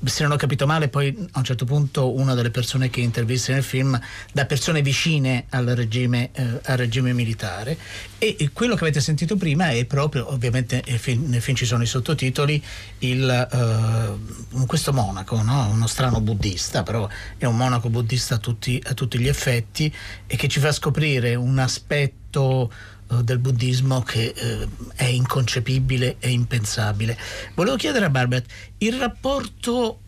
[0.05, 3.53] se non ho capito male, poi a un certo punto una delle persone che intervista
[3.53, 3.99] nel film
[4.31, 7.77] da persone vicine al regime, eh, al regime militare
[8.17, 11.65] e, e quello che avete sentito prima è proprio, ovviamente nel film, nel film ci
[11.65, 12.63] sono i sottotitoli,
[12.99, 15.69] il, eh, questo monaco, no?
[15.69, 19.93] uno strano buddista, però è un monaco buddista a tutti, a tutti gli effetti
[20.27, 26.29] e che ci fa scoprire un aspetto eh, del buddismo che eh, è inconcepibile e
[26.31, 27.17] impensabile.
[27.53, 28.43] Volevo chiedere a Barbara
[28.79, 29.99] il rapporto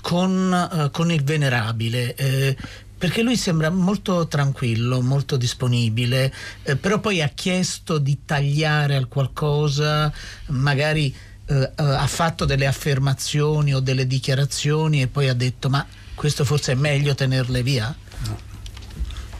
[0.00, 2.14] con, eh, con il venerabile.
[2.14, 2.56] eh,
[2.98, 6.32] perché lui sembra molto tranquillo, molto disponibile,
[6.62, 10.10] eh, però poi ha chiesto di tagliare al qualcosa,
[10.46, 11.14] magari
[11.48, 16.44] eh, eh, ha fatto delle affermazioni o delle dichiarazioni e poi ha detto ma questo
[16.44, 17.94] forse è meglio tenerle via?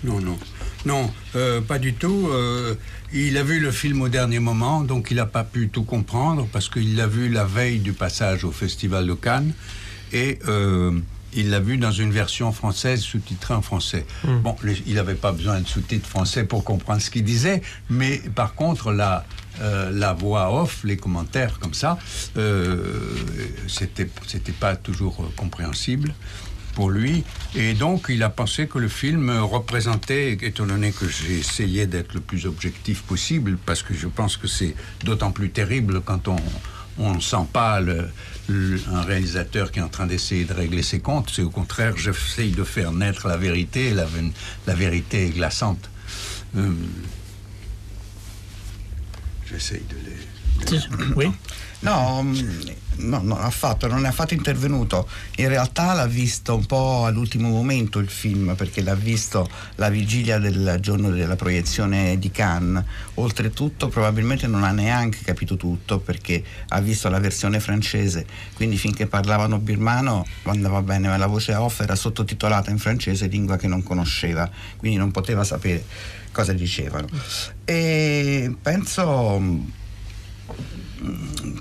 [0.01, 0.39] Non, non.
[0.87, 2.29] Non, euh, pas du tout.
[2.31, 2.77] Euh,
[3.13, 6.49] il a vu le film au dernier moment, donc il n'a pas pu tout comprendre
[6.53, 9.53] parce qu'il l'a vu la veille du passage au Festival de Cannes
[10.13, 10.93] et euh,
[11.35, 14.07] il l'a vu dans une version française sous-titrée en français.
[14.25, 14.39] Mm.
[14.39, 18.55] Bon, il n'avait pas besoin de sous-titres français pour comprendre ce qu'il disait, mais par
[18.55, 19.25] contre, la,
[19.61, 21.99] euh, la voix off, les commentaires comme ça,
[22.37, 23.15] euh,
[23.67, 26.15] c'était c'était pas toujours compréhensible
[26.77, 27.25] pour lui.
[27.57, 32.13] Et donc, il a pensé que le film représentait, étant donné que j'ai essayé d'être
[32.15, 36.37] le plus objectif possible, parce que je pense que c'est d'autant plus terrible quand on
[36.99, 38.09] on ne sent pas le-
[38.49, 41.31] le- un réalisateur qui est en train d'essayer de régler ses comptes.
[41.31, 44.07] C'est au contraire, j'essaye de faire naître la vérité, la,
[44.75, 45.91] vérité est glaçante.
[46.57, 46.73] Euh,
[49.51, 50.79] J'essaye de les
[51.83, 52.35] No, mm,
[52.99, 55.09] no, no, affatto, non è affatto intervenuto.
[55.37, 60.39] In realtà l'ha visto un po' all'ultimo momento il film, perché l'ha visto la vigilia
[60.39, 62.85] del giorno della proiezione di Cannes.
[63.15, 69.07] Oltretutto probabilmente non ha neanche capito tutto perché ha visto la versione francese, quindi finché
[69.07, 73.83] parlavano birmano andava bene, ma la voce off era sottotitolata in francese, lingua che non
[73.83, 75.85] conosceva, quindi non poteva sapere
[76.33, 77.09] cosa dicevano.
[77.65, 79.41] E penso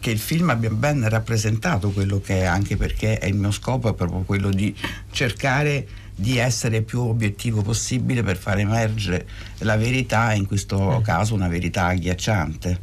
[0.05, 3.89] che il film abbia ben rappresentato quello che è, anche perché è il mio scopo
[3.89, 4.71] è proprio quello di
[5.09, 9.25] cercare di essere più obiettivo possibile per far emergere
[9.61, 12.79] la verità, in questo caso una verità agghiacciante.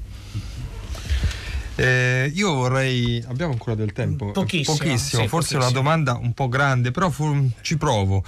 [1.75, 3.25] Eh, io vorrei.
[3.27, 4.31] Abbiamo ancora del tempo?
[4.31, 5.63] Pochissimo, Pochissimo, sì, forse pochissimo.
[5.63, 8.23] una domanda un po' grande, però fu- ci provo.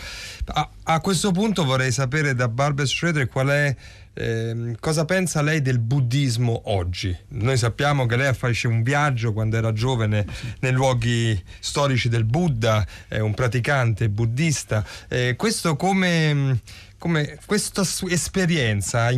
[0.47, 3.77] A, a questo punto vorrei sapere da Barbara Schroeder qual è.
[4.15, 7.15] ehm, cosa pensa lei del buddismo oggi?
[7.31, 10.25] Noi sappiamo che lei fece un viaggio quando era giovane
[10.61, 14.83] nei luoghi storici del Buddha, è un praticante buddista.
[15.09, 16.61] Eh, questo come,
[16.97, 19.11] come questa sua esperienza ha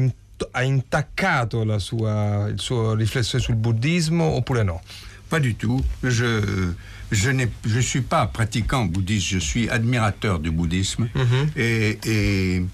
[0.52, 4.80] ha intaccato la sua, il suo riflessione sul buddismo oppure no?
[5.28, 5.82] Pas du tout.
[6.02, 6.74] Je
[7.10, 11.08] je je suis pas pratiquant bouddhiste, je suis admirateur du bouddhisme
[11.56, 12.64] et, et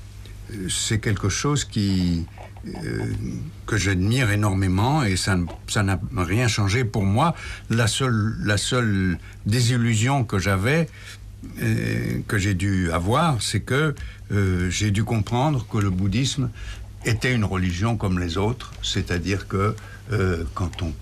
[0.69, 2.27] c'est quelque chose qui
[2.67, 3.13] euh,
[3.67, 5.37] que j'admire énormément et ça
[5.83, 7.35] n'a rien changé pour moi.
[7.71, 10.89] La seule la seule désillusion que j'avais
[11.61, 13.95] euh, que j'ai dû avoir, c'est que
[14.31, 16.51] euh, j'ai dû comprendre que le bouddhisme
[17.05, 19.75] était une religion comme les autres, c'est-à-dire que
[20.13, 20.93] euh, quand on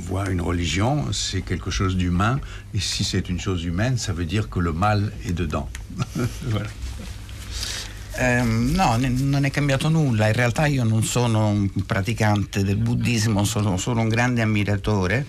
[0.00, 2.40] voit une religion, c'est quelque chose d'humain,
[2.74, 5.68] et si c'est une chose humaine, ça veut dire que le mal est dedans.
[6.48, 6.68] voilà.
[8.18, 10.26] Ehm, no, non è cambiato nulla.
[10.28, 15.26] In realtà io non sono un praticante del buddismo, sono, sono un grande ammiratore.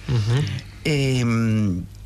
[0.82, 1.97] E, mm, la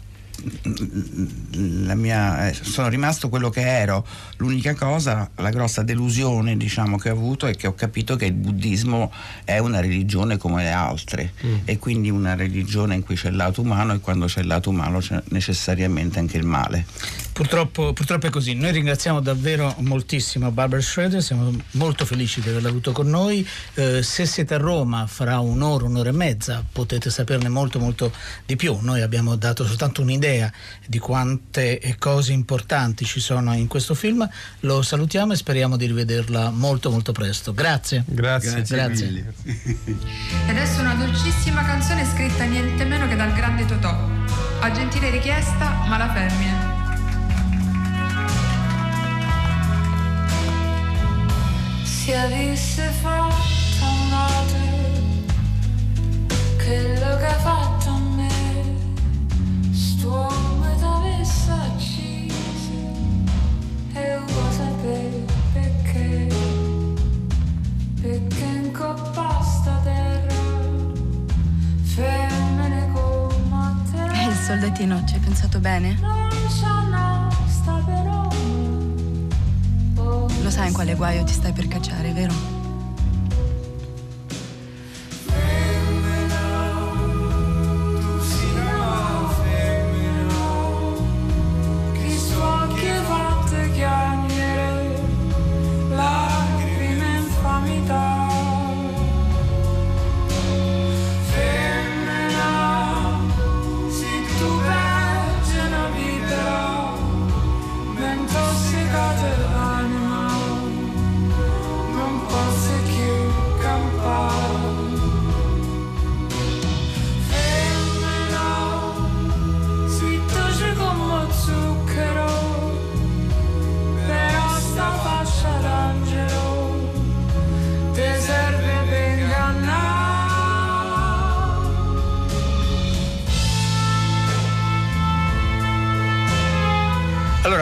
[1.95, 4.05] mia, eh, sono rimasto quello che ero.
[4.37, 8.33] L'unica cosa, la grossa delusione diciamo, che ho avuto è che ho capito che il
[8.33, 9.11] buddismo
[9.43, 11.33] è una religione come le altre
[11.65, 14.69] e quindi una religione in cui c'è il lato umano e quando c'è il lato
[14.69, 16.85] umano c'è necessariamente anche il male.
[17.33, 18.53] Purtroppo, purtroppo è così.
[18.53, 23.47] Noi ringraziamo davvero moltissimo Barbara Schroeder, siamo molto felici di averla avuto con noi.
[23.75, 28.11] Eh, se siete a Roma fra un'ora, un'ora e mezza potete saperne molto molto
[28.45, 28.77] di più.
[28.81, 30.30] Noi abbiamo dato soltanto un'idea
[30.87, 34.27] di quante cose importanti ci sono in questo film.
[34.61, 37.53] Lo salutiamo e speriamo di rivederla molto molto presto.
[37.53, 38.03] Grazie.
[38.05, 38.61] Grazie.
[38.61, 39.33] Grazie.
[39.43, 43.95] E adesso una dolcissima canzone scritta niente meno che dal grande Totò.
[44.61, 46.69] A gentile richiesta, ma la femmina.
[51.83, 54.71] Si avesse fatto male
[56.57, 57.39] quello che ha
[74.51, 75.97] soldatino, ci hai pensato bene?
[80.43, 82.60] Lo sai in quale guaio ti stai per cacciare, vero?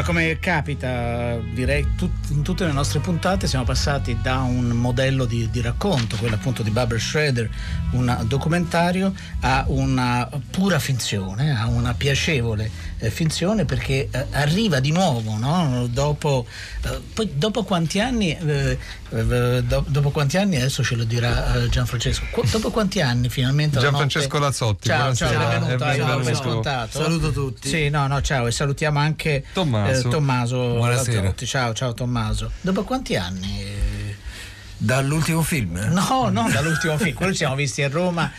[0.09, 5.47] Come capita, direi tut- in tutte le nostre puntate siamo passati da un modello di,
[5.51, 7.47] di racconto, quello appunto di Barbara Schroeder,
[7.91, 12.69] un documentario, a una pura finzione, a una piacevole
[12.99, 15.87] eh, finzione perché eh, arriva di nuovo, no?
[15.89, 16.45] dopo,
[16.83, 18.77] eh, poi dopo quanti anni, eh,
[19.09, 23.29] eh, do- dopo quanti anni, adesso ce lo dirà eh, Gianfrancesco, Qu- dopo quanti anni
[23.29, 26.87] finalmente Gianfrancesco notte- Lazzotti, Ciao, ciao, benvenuto, è ciao.
[27.03, 27.69] Saluto tutti.
[27.69, 30.07] Sì, no, no, ciao e salutiamo anche Tommaso.
[30.07, 31.21] eh, Tommaso Buonasera.
[31.21, 31.45] Lazzotti.
[31.45, 32.51] Ciao, ciao Tommaso.
[32.61, 33.78] Dopo quanti anni?
[34.81, 35.77] Dall'ultimo film?
[35.91, 38.31] No, non dall'ultimo film, quello ci siamo visti a Roma,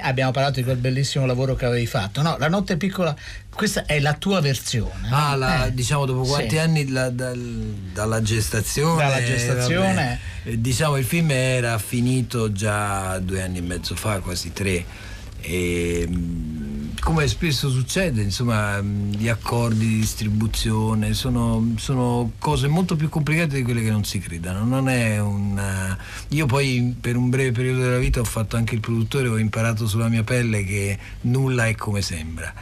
[0.00, 2.22] abbiamo parlato di quel bellissimo lavoro che avevi fatto.
[2.22, 3.16] No, La notte piccola,
[3.52, 5.08] questa è la tua versione.
[5.10, 6.58] Ah, la- Eh, diciamo dopo quanti sì.
[6.58, 9.02] anni la- dal- dalla gestazione?
[9.02, 9.94] Dalla gestazione.
[9.94, 10.18] vabbè.
[10.52, 14.84] Eh, diciamo il film era finito già due anni e mezzo fa, quasi tre.
[15.40, 16.06] E,
[17.08, 23.56] come spesso succede, insomma, mh, gli accordi di distribuzione sono, sono cose molto più complicate
[23.56, 24.66] di quelle che non si credano.
[24.66, 25.96] Non è una...
[26.28, 29.86] Io poi per un breve periodo della vita ho fatto anche il produttore, ho imparato
[29.86, 32.52] sulla mia pelle che nulla è come sembra.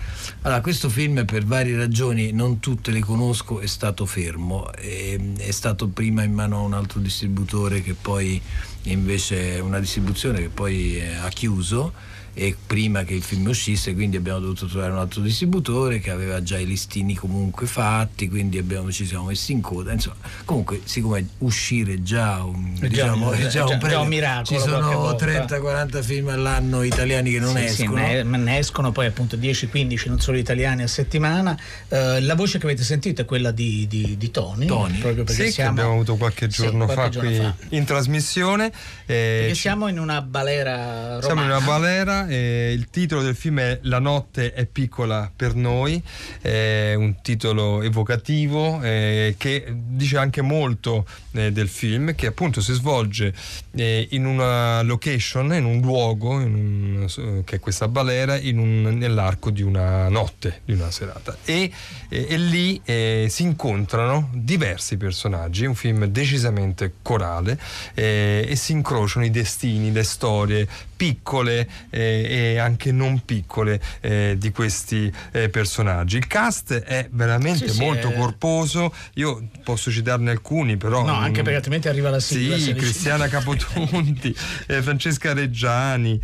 [0.42, 4.72] Allora, questo film per varie ragioni, non tutte le conosco, è stato fermo.
[4.74, 8.40] E, è stato prima in mano a un altro distributore che poi
[8.82, 14.18] invece una distribuzione che poi eh, ha chiuso e prima che il film uscisse quindi
[14.18, 18.92] abbiamo dovuto trovare un altro distributore che aveva già i listini comunque fatti quindi abbiamo-
[18.92, 23.32] ci siamo messi in coda insomma comunque siccome uscire già un, È già diciamo, un-
[23.32, 23.88] è è già già- un premio.
[23.88, 25.24] già un miracolo ci sono volta.
[25.24, 29.36] 30-40 film all'anno italiani che non Sì, sì, escono ne, ma ne escono poi appunto
[29.38, 31.58] 10-15, non solo italiani a settimana.
[31.88, 35.42] Eh, la voce che avete sentito è quella di, di, di Tony, proprio perché Sì,
[35.44, 37.54] che siamo, abbiamo avuto qualche Sì, giorno qualche fa giorno qui fa.
[37.70, 38.66] in trasmissione.
[39.06, 41.22] eh, Perché ci- siamo in una balera romana.
[41.22, 45.54] Siamo in una balera e il titolo del film è La notte è piccola per
[45.54, 46.02] noi,
[46.40, 52.72] è un titolo evocativo eh, che dice anche molto eh, del film che appunto si
[52.72, 53.32] svolge
[53.74, 57.06] eh, in una location, in un luogo, in un-
[57.38, 61.36] eh, che è questa balera, un- nell'arco di una notte, di una serata.
[61.44, 61.70] E,
[62.08, 67.58] e- lì eh, si incontrano diversi personaggi, un film decisamente corale
[67.94, 70.66] eh, e si incrociano i destini, le storie
[70.96, 76.16] piccole eh, e anche non piccole eh, di questi eh, personaggi.
[76.16, 81.04] Il cast è veramente Sì, sì, molto è- corposo, io posso citarne alcuni però...
[81.04, 82.56] No, anche perché altrimenti arriva la sigla.
[82.56, 84.34] Sì, Cristiana Capotonti,
[84.66, 86.20] eh, Francesca Reggiani,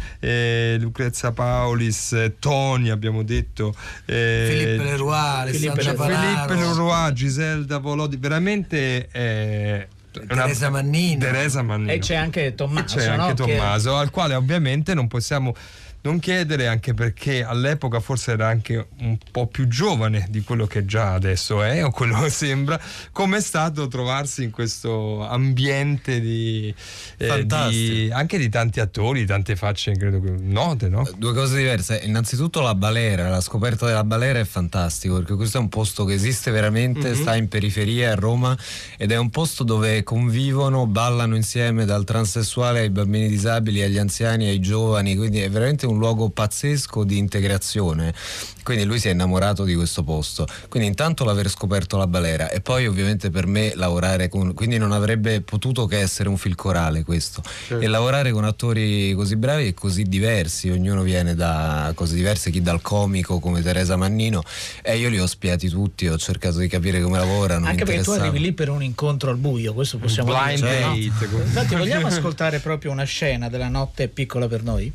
[0.79, 3.75] Lucrezia Paulis, eh, Toni abbiamo detto,
[4.05, 6.55] Filippo Leroy, Filippo.
[6.55, 11.21] Leroy, Giselda Volodi, veramente eh, Teresa Mannino.
[11.21, 11.93] Teresa Mannino.
[11.93, 12.97] E c'è anche Tommaso.
[12.97, 13.47] C'è anche no?
[13.47, 15.55] Che- Tommaso, al quale ovviamente non possiamo
[16.03, 20.85] non chiedere, anche perché all'epoca forse era anche un po' più giovane di quello che
[20.85, 22.81] già adesso è, o quello che sembra,
[23.13, 26.75] come è stato trovarsi in questo ambiente di,
[27.19, 31.09] eh, di- anche di tanti attori, di tante facce credo che note, no?
[31.17, 32.01] Due cose diverse.
[32.05, 36.15] Innanzitutto la balera, la scoperta della balera è fantastico perché questo è un posto che
[36.15, 37.15] esiste veramente, Mhm.
[37.15, 38.57] sta in periferia a Roma
[38.97, 44.49] ed è un posto dove convivono, ballano insieme dal transessuale ai bambini disabili, agli anziani,
[44.49, 48.15] ai giovani, quindi è veramente un luogo pazzesco di integrazione.
[48.63, 50.47] Quindi lui si è innamorato di questo posto.
[50.69, 54.55] Quindi intanto l'aver scoperto la balera e poi ovviamente per me lavorare con...
[54.55, 57.43] quindi non avrebbe potuto che essere un fil corale questo.
[57.43, 57.83] Certo.
[57.83, 62.63] E lavorare con attori così bravi e così diversi, ognuno viene da cose diverse, chi
[62.63, 64.43] dal comico come Teresa Mannino
[64.81, 67.67] e io li ho spiati tutti, ho cercato di capire come lavorano.
[67.67, 70.81] Anche perché tu arrivi lì per un incontro al buio, questo possiamo blind dire.
[70.81, 70.97] no?
[70.97, 74.93] date, come- Infatti, vogliamo ascoltare proprio una scena della notte piccola per noi?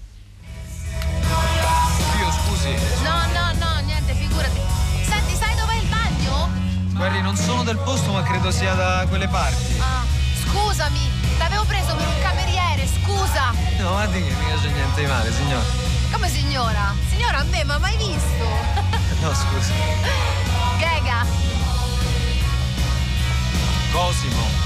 [6.98, 9.78] Guardi, non sono del posto, ma credo sia da quelle parti.
[9.80, 10.04] Ah,
[10.44, 13.54] scusami, l'avevo preso per un cameriere, scusa.
[13.78, 15.64] No, guardi che mica c'è niente di male, signora.
[16.12, 16.96] Come signora?
[17.08, 18.96] Signora, a me, ma mai visto?
[19.22, 19.74] No, scusi.
[20.78, 21.26] Gega.
[23.92, 24.66] Cosimo.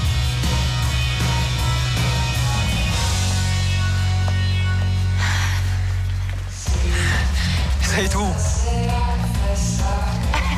[7.80, 8.34] Sei tu.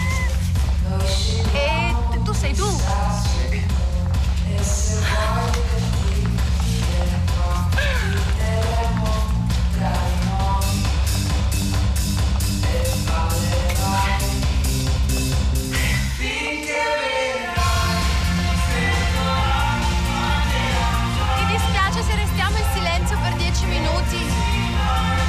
[1.53, 2.65] E tu sei tu.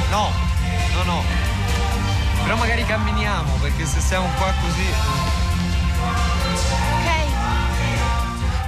[0.10, 0.32] No,
[0.94, 1.24] no, no.
[2.44, 5.45] Però magari camminiamo, perché se stiamo qua così.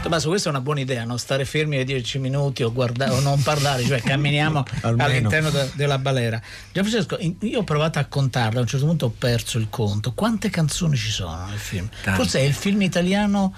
[0.01, 3.19] Tommaso, questa è una buona idea, non stare fermi ai 10 minuti o, guarda- o
[3.19, 6.41] non parlare, cioè camminiamo all'interno de- della balera.
[6.71, 10.13] Gianfrancesco, io ho provato a contarla, a un certo punto ho perso il conto.
[10.13, 11.89] Quante canzoni ci sono nel film?
[12.03, 12.21] Tante.
[12.21, 13.53] Forse è il film italiano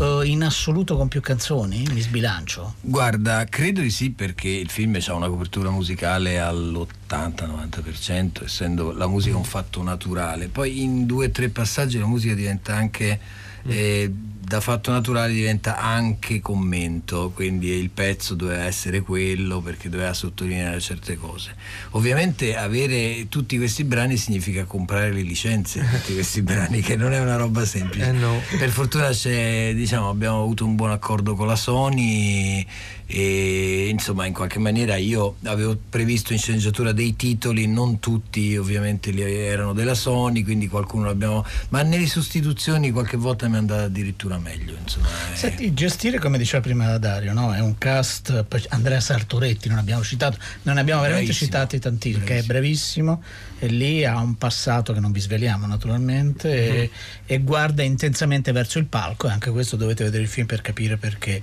[0.00, 1.84] eh, in assoluto con più canzoni?
[1.92, 2.74] Mi sbilancio.
[2.80, 9.36] Guarda, credo di sì perché il film ha una copertura musicale all'80-90%, essendo la musica
[9.36, 10.48] un fatto naturale.
[10.48, 13.20] Poi in due o tre passaggi la musica diventa anche
[13.66, 14.12] eh,
[14.44, 20.80] da fatto naturale diventa anche commento, quindi il pezzo doveva essere quello perché doveva sottolineare
[20.80, 21.54] certe cose.
[21.90, 27.12] Ovviamente avere tutti questi brani significa comprare le licenze di tutti questi brani, che non
[27.12, 28.14] è una roba semplice.
[28.58, 32.66] Per fortuna c'è, diciamo, abbiamo avuto un buon accordo con la Sony
[33.06, 39.12] e insomma in qualche maniera io avevo previsto in sceneggiatura dei titoli, non tutti ovviamente
[39.14, 41.44] erano della Sony, quindi qualcuno l'abbiamo...
[41.68, 44.74] ma nelle sostituzioni qualche volta mi è andata addirittura meglio.
[44.80, 45.36] Insomma, eh.
[45.36, 47.54] Senti, gestire come diceva prima Dario, no?
[47.54, 51.50] è un cast, Andrea Sartoretti non abbiamo citato, non ne abbiamo veramente Bravissimo.
[51.50, 53.22] citati tantissimi, che è brevissimo
[53.58, 56.90] e lì ha un passato che non vi sveliamo naturalmente e,
[57.24, 60.96] e guarda intensamente verso il palco e anche questo dovete vedere il film per capire
[60.96, 61.42] perché.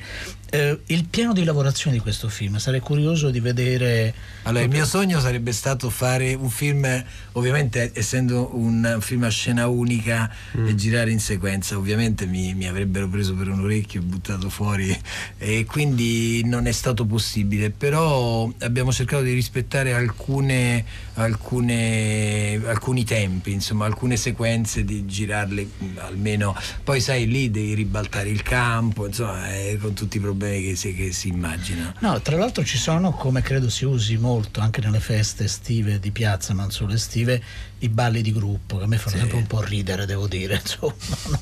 [0.53, 4.13] Eh, il piano di lavorazione di questo film, sarei curioso di vedere...
[4.43, 6.85] Allora, il mio sogno sarebbe stato fare un film,
[7.33, 13.07] ovviamente essendo un film a scena unica e girare in sequenza, ovviamente mi, mi avrebbero
[13.07, 14.99] preso per un orecchio e buttato fuori
[15.37, 20.83] e quindi non è stato possibile, però abbiamo cercato di rispettare alcune,
[21.13, 28.27] alcune, alcuni tempi, insomma alcune sequenze di girarle mh, almeno, poi sai lì devi ribaltare
[28.27, 31.93] il campo, insomma eh, con tutti i problemi che si, che si immagina.
[31.99, 36.11] No, tra l'altro ci sono, come credo si usi molto anche nelle feste estive di
[36.11, 37.41] piazza, ma non solo estive,
[37.79, 40.55] i balli di gruppo, che a me fanno sempre un po' ridere, devo dire.
[40.61, 40.93] Insomma,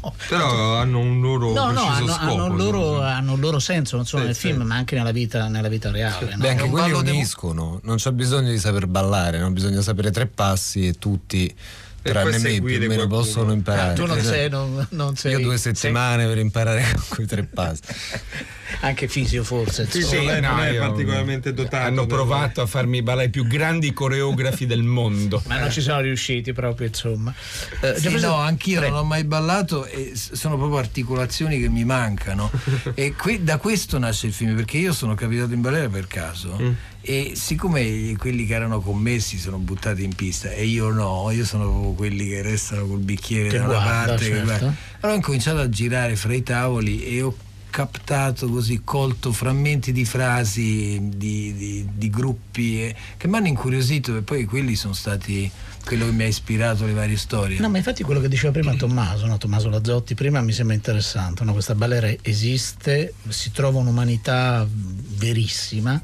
[0.01, 0.13] no.
[0.27, 2.31] Però hanno un loro No, no, hanno, scopo.
[2.31, 4.47] hanno il loro, hanno il loro senso, non solo Sì, nel sì.
[4.47, 6.31] film, ma anche nella vita, nella vita reale.
[6.31, 6.37] no?
[6.37, 10.27] Beh, anche un quelli uniscono, non c'è bisogno di saper ballare, non bisogna sapere tre
[10.27, 11.53] passi e tutti,
[12.01, 13.21] tranne me, più seguire o meno qualcuno.
[13.21, 13.91] possono imparare.
[13.91, 17.43] Ah, tu non Io- sei, non, non sei Io due settimane per imparare quei tre
[17.43, 17.81] passi.
[18.81, 19.87] anche fisio forse.
[19.89, 20.19] Sì, insomma.
[20.35, 21.85] sì, non no, è io- particolarmente dotato.
[21.85, 25.41] Hanno provato a farmi ballare i più grandi coreografi del mondo.
[25.47, 27.33] Ma non ci sono riusciti proprio, insomma.
[27.81, 28.95] Eh, Sì, Jefferson- no, anch'io Prego.
[28.95, 32.51] non ho mai ballato e sono proprio articolazioni che mi mancano.
[32.93, 36.57] e que- da questo nasce il film, perché io sono capitato in balera per caso
[36.59, 36.71] Mm.
[37.09, 41.63] E siccome quelli che erano commessi sono buttati in pista e io no, io sono
[41.67, 44.15] proprio quelli che restano col bicchiere Che da una guarda, parte.
[44.25, 44.43] che certo.
[44.45, 44.75] guarda.
[44.99, 47.35] Allora ho cominciato a girare fra i tavoli e ho
[47.71, 54.15] captato così, colto frammenti di frasi, di, di- di gruppi eh, che mi hanno incuriosito
[54.15, 55.49] e poi quelli sono stati
[55.85, 57.57] quello che mi ha ispirato le varie storie.
[57.57, 59.37] No, ma infatti quello che diceva prima Tommaso, no?
[59.39, 61.43] Tommaso Lazzotti, prima mi sembra interessante.
[61.43, 61.53] no?
[61.53, 64.67] Questa balera esiste, si trova un'umanità
[65.17, 65.99] verissima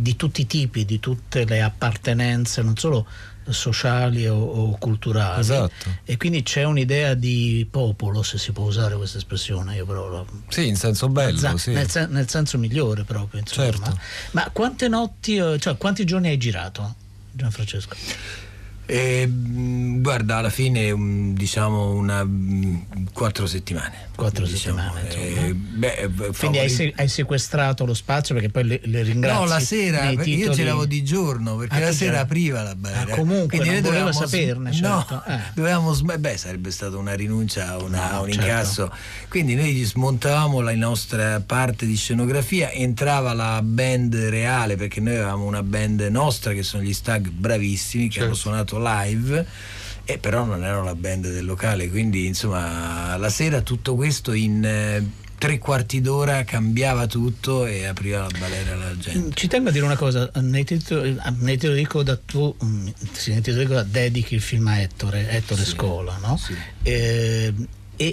[0.00, 3.06] di tutti i tipi, di tutte le appartenenze, non solo
[3.50, 5.40] sociali o, o culturali.
[5.40, 5.90] Esatto.
[6.04, 10.24] E quindi c'è un'idea di popolo, se si può usare questa espressione, io però la-
[10.48, 11.72] Sì, in senso bello, Za- sì.
[11.72, 13.40] nel, sen- nel senso migliore proprio.
[13.40, 13.70] Insomma.
[13.70, 13.98] Certo.
[14.32, 16.94] Ma quante notti, eh, cioè quanti giorni hai girato,
[17.32, 17.96] Gianfrancesco?
[18.92, 24.08] E, mh, guarda, alla fine um, diciamo una mh, quattro settimane.
[24.16, 24.80] Quattro diciamo.
[24.92, 25.46] settimane.
[25.48, 29.38] Eh, beh, eh, Quindi hai, se- hai sequestrato lo spazio perché poi le, le ringrazi.
[29.40, 32.62] No, la sera, perché io titoli- giravo di giorno, perché Ah, la sera giravi- apriva
[32.62, 33.12] la balera.
[33.12, 34.88] Ah, comunque, Quindi non dovevamo saperne, certo.
[35.14, 35.38] No, Eh.
[35.54, 38.44] dovevamo sm- beh, sarebbe stata una rinuncia a una- No, un certo.
[38.46, 38.92] incasso.
[39.28, 45.44] Quindi noi smontavamo la nostra parte di scenografia, entrava la band reale, perché noi avevamo
[45.44, 49.46] una band nostra che sono gli Stag bravissimi che hanno suonato live.
[50.04, 54.64] E però non erano la band del locale, quindi insomma la sera tutto questo in
[54.64, 55.08] eh,
[55.40, 59.34] tre quarti d'ora cambiava tutto e apriva la balera alla gente.
[59.34, 63.30] Ci tengo a dire una cosa, nei titoli, nei titoli di coda tu mm, sì,
[63.30, 66.38] nei titoli di coda dedichi il film a Ettore, Ettore Scola, no?
[66.82, 67.54] Eh, e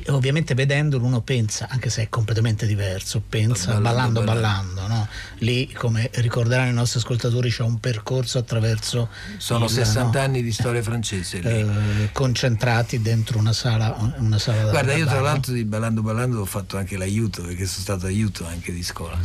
[0.08, 5.08] ovviamente vedendolo uno pensa, anche se è completamente diverso, pensa ballando Ballando, ballando, no?
[5.40, 10.26] Lì come ricorderanno i nostri ascoltatori c'è un percorso attraverso Sono il, 60 no?
[10.26, 11.48] anni di storia francese lì.
[11.50, 15.32] eh, concentrati dentro una sala, una sala da Guarda, io da tra ballo.
[15.32, 19.18] l'altro di Ballando Ballando ho fatto anche l'aiuto, perché sono stato aiuto anche di scuola.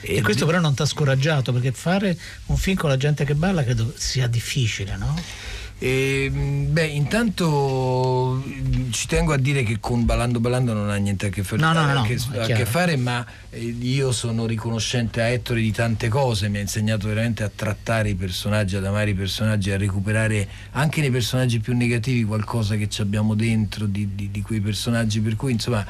[0.00, 3.34] E questo però non ti ha scoraggiato perché fare un film con la gente che
[3.34, 5.14] balla credo sia difficile, no?
[5.78, 10.96] E, mh, beh, intanto mh, ci tengo a dire che con Ballando Ballando non ha
[10.96, 14.10] niente a che fare, No, no, no, a che, a che fare, ma eh, io
[14.12, 18.76] sono riconoscente a Ettore di tante cose, mi ha insegnato veramente a trattare i personaggi,
[18.76, 23.84] ad amare i personaggi, a recuperare anche nei personaggi più negativi qualcosa che abbiamo dentro
[23.84, 25.84] di, di- di quei personaggi, per cui insomma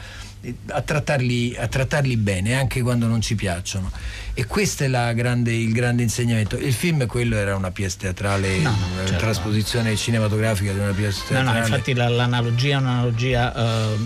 [0.68, 3.90] a trattarli, a trattarli bene anche quando non ci piacciono.
[4.34, 6.56] E questo è la grande- il grande insegnamento.
[6.58, 9.16] Il film quello era una pièce teatrale, No, no, una certo.
[9.24, 11.58] trasposizione cinematografica di una pièce No, teatrale.
[11.60, 13.54] no, infatti la- l'analogia è un'analogia.
[13.54, 13.96] eh,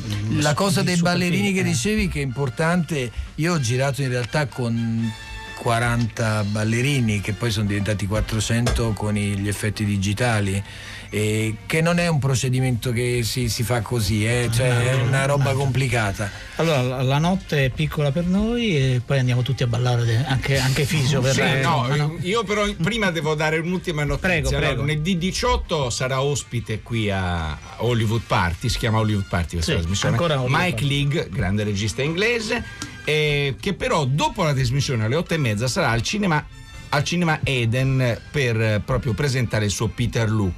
[0.41, 1.65] La cosa dei ballerini film, che eh.
[1.65, 5.13] dicevi che è importante, io ho girato in realtà con
[5.57, 10.63] 40 ballerini che poi sono diventati 400 con gli effetti digitali
[11.11, 15.27] eh, che non è un procedimento che si, si fa così, eh, cioè è una
[15.27, 16.31] roba complicata.
[16.57, 20.85] Allora, la- notte è piccola per noi e poi andiamo tutti a ballare, anche, anche
[20.85, 21.61] Fisio Sì, verrà.
[21.69, 24.29] no, io però prima devo dare un'ultima notizia.
[24.29, 24.81] Prego, Allora, prego.
[24.83, 30.17] lunedì 18 sarà ospite qui a Hollywood Party, si chiama Hollywood Party questa Sì, trasmissione.
[30.17, 30.87] Mike Party.
[30.89, 32.63] League, grande regista inglese,
[33.05, 36.45] eh, che però dopo la trasmissione alle 8 e mezza sarà al cinema,
[36.91, 40.53] al cinema Eden per eh, proprio presentare il suo Peter Lu.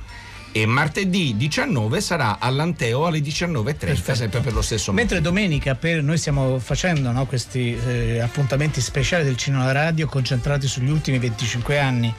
[0.55, 6.19] E martedì 19 sarà all'Anteo alle 19.30, sempre per lo stesso Mentre domenica per, noi
[6.19, 12.15] stiamo facendo no, questi eh, appuntamenti speciali del cinema radio concentrati sugli ultimi 25 anni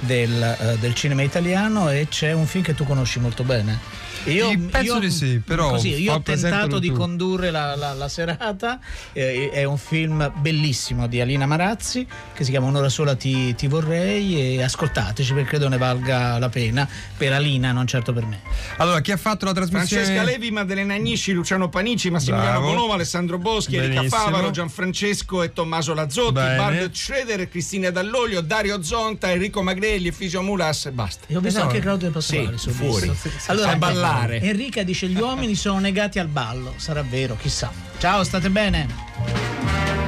[0.00, 3.78] del, eh, del cinema italiano e c'è un film che tu conosci molto bene.
[4.24, 6.94] Io, penso io- di sì, però così, io ho tentato di tu.
[6.94, 8.78] condurre la, la- la serata,
[9.12, 13.66] eh, è un film bellissimo di Alina Marazzi che si chiama Un'ora sola ti, ti
[13.68, 18.40] vorrei e ascoltateci perché credo ne valga la pena per Alina, non certo per me.
[18.78, 20.04] Allora, chi ha fatto la trasmissione?
[20.04, 22.74] Francesca Levi, Maddalena Agnisci, Luciano Panici, Massimiliano Bravo.
[22.74, 24.22] Bonova, Alessandro Boschi, Erika Benissimo.
[24.22, 26.56] Favaro, Gianfrancesco e Tommaso Lazzotti, Bene.
[26.56, 31.24] Bart Schroeder, Cristina Dall'Olio, Dario Zonta, Enrico Magrelli, Fisio Mulas e basta.
[31.28, 31.66] E ho visto No.
[31.66, 33.08] anche Claudio Pasquale Sì, fuori.
[33.10, 33.52] visto.
[33.52, 34.40] a ballare fare.
[34.40, 37.70] Enrica dice gli uomini sono negati al ballo, sarà vero, chissà.
[37.98, 40.07] Ciao, state bene.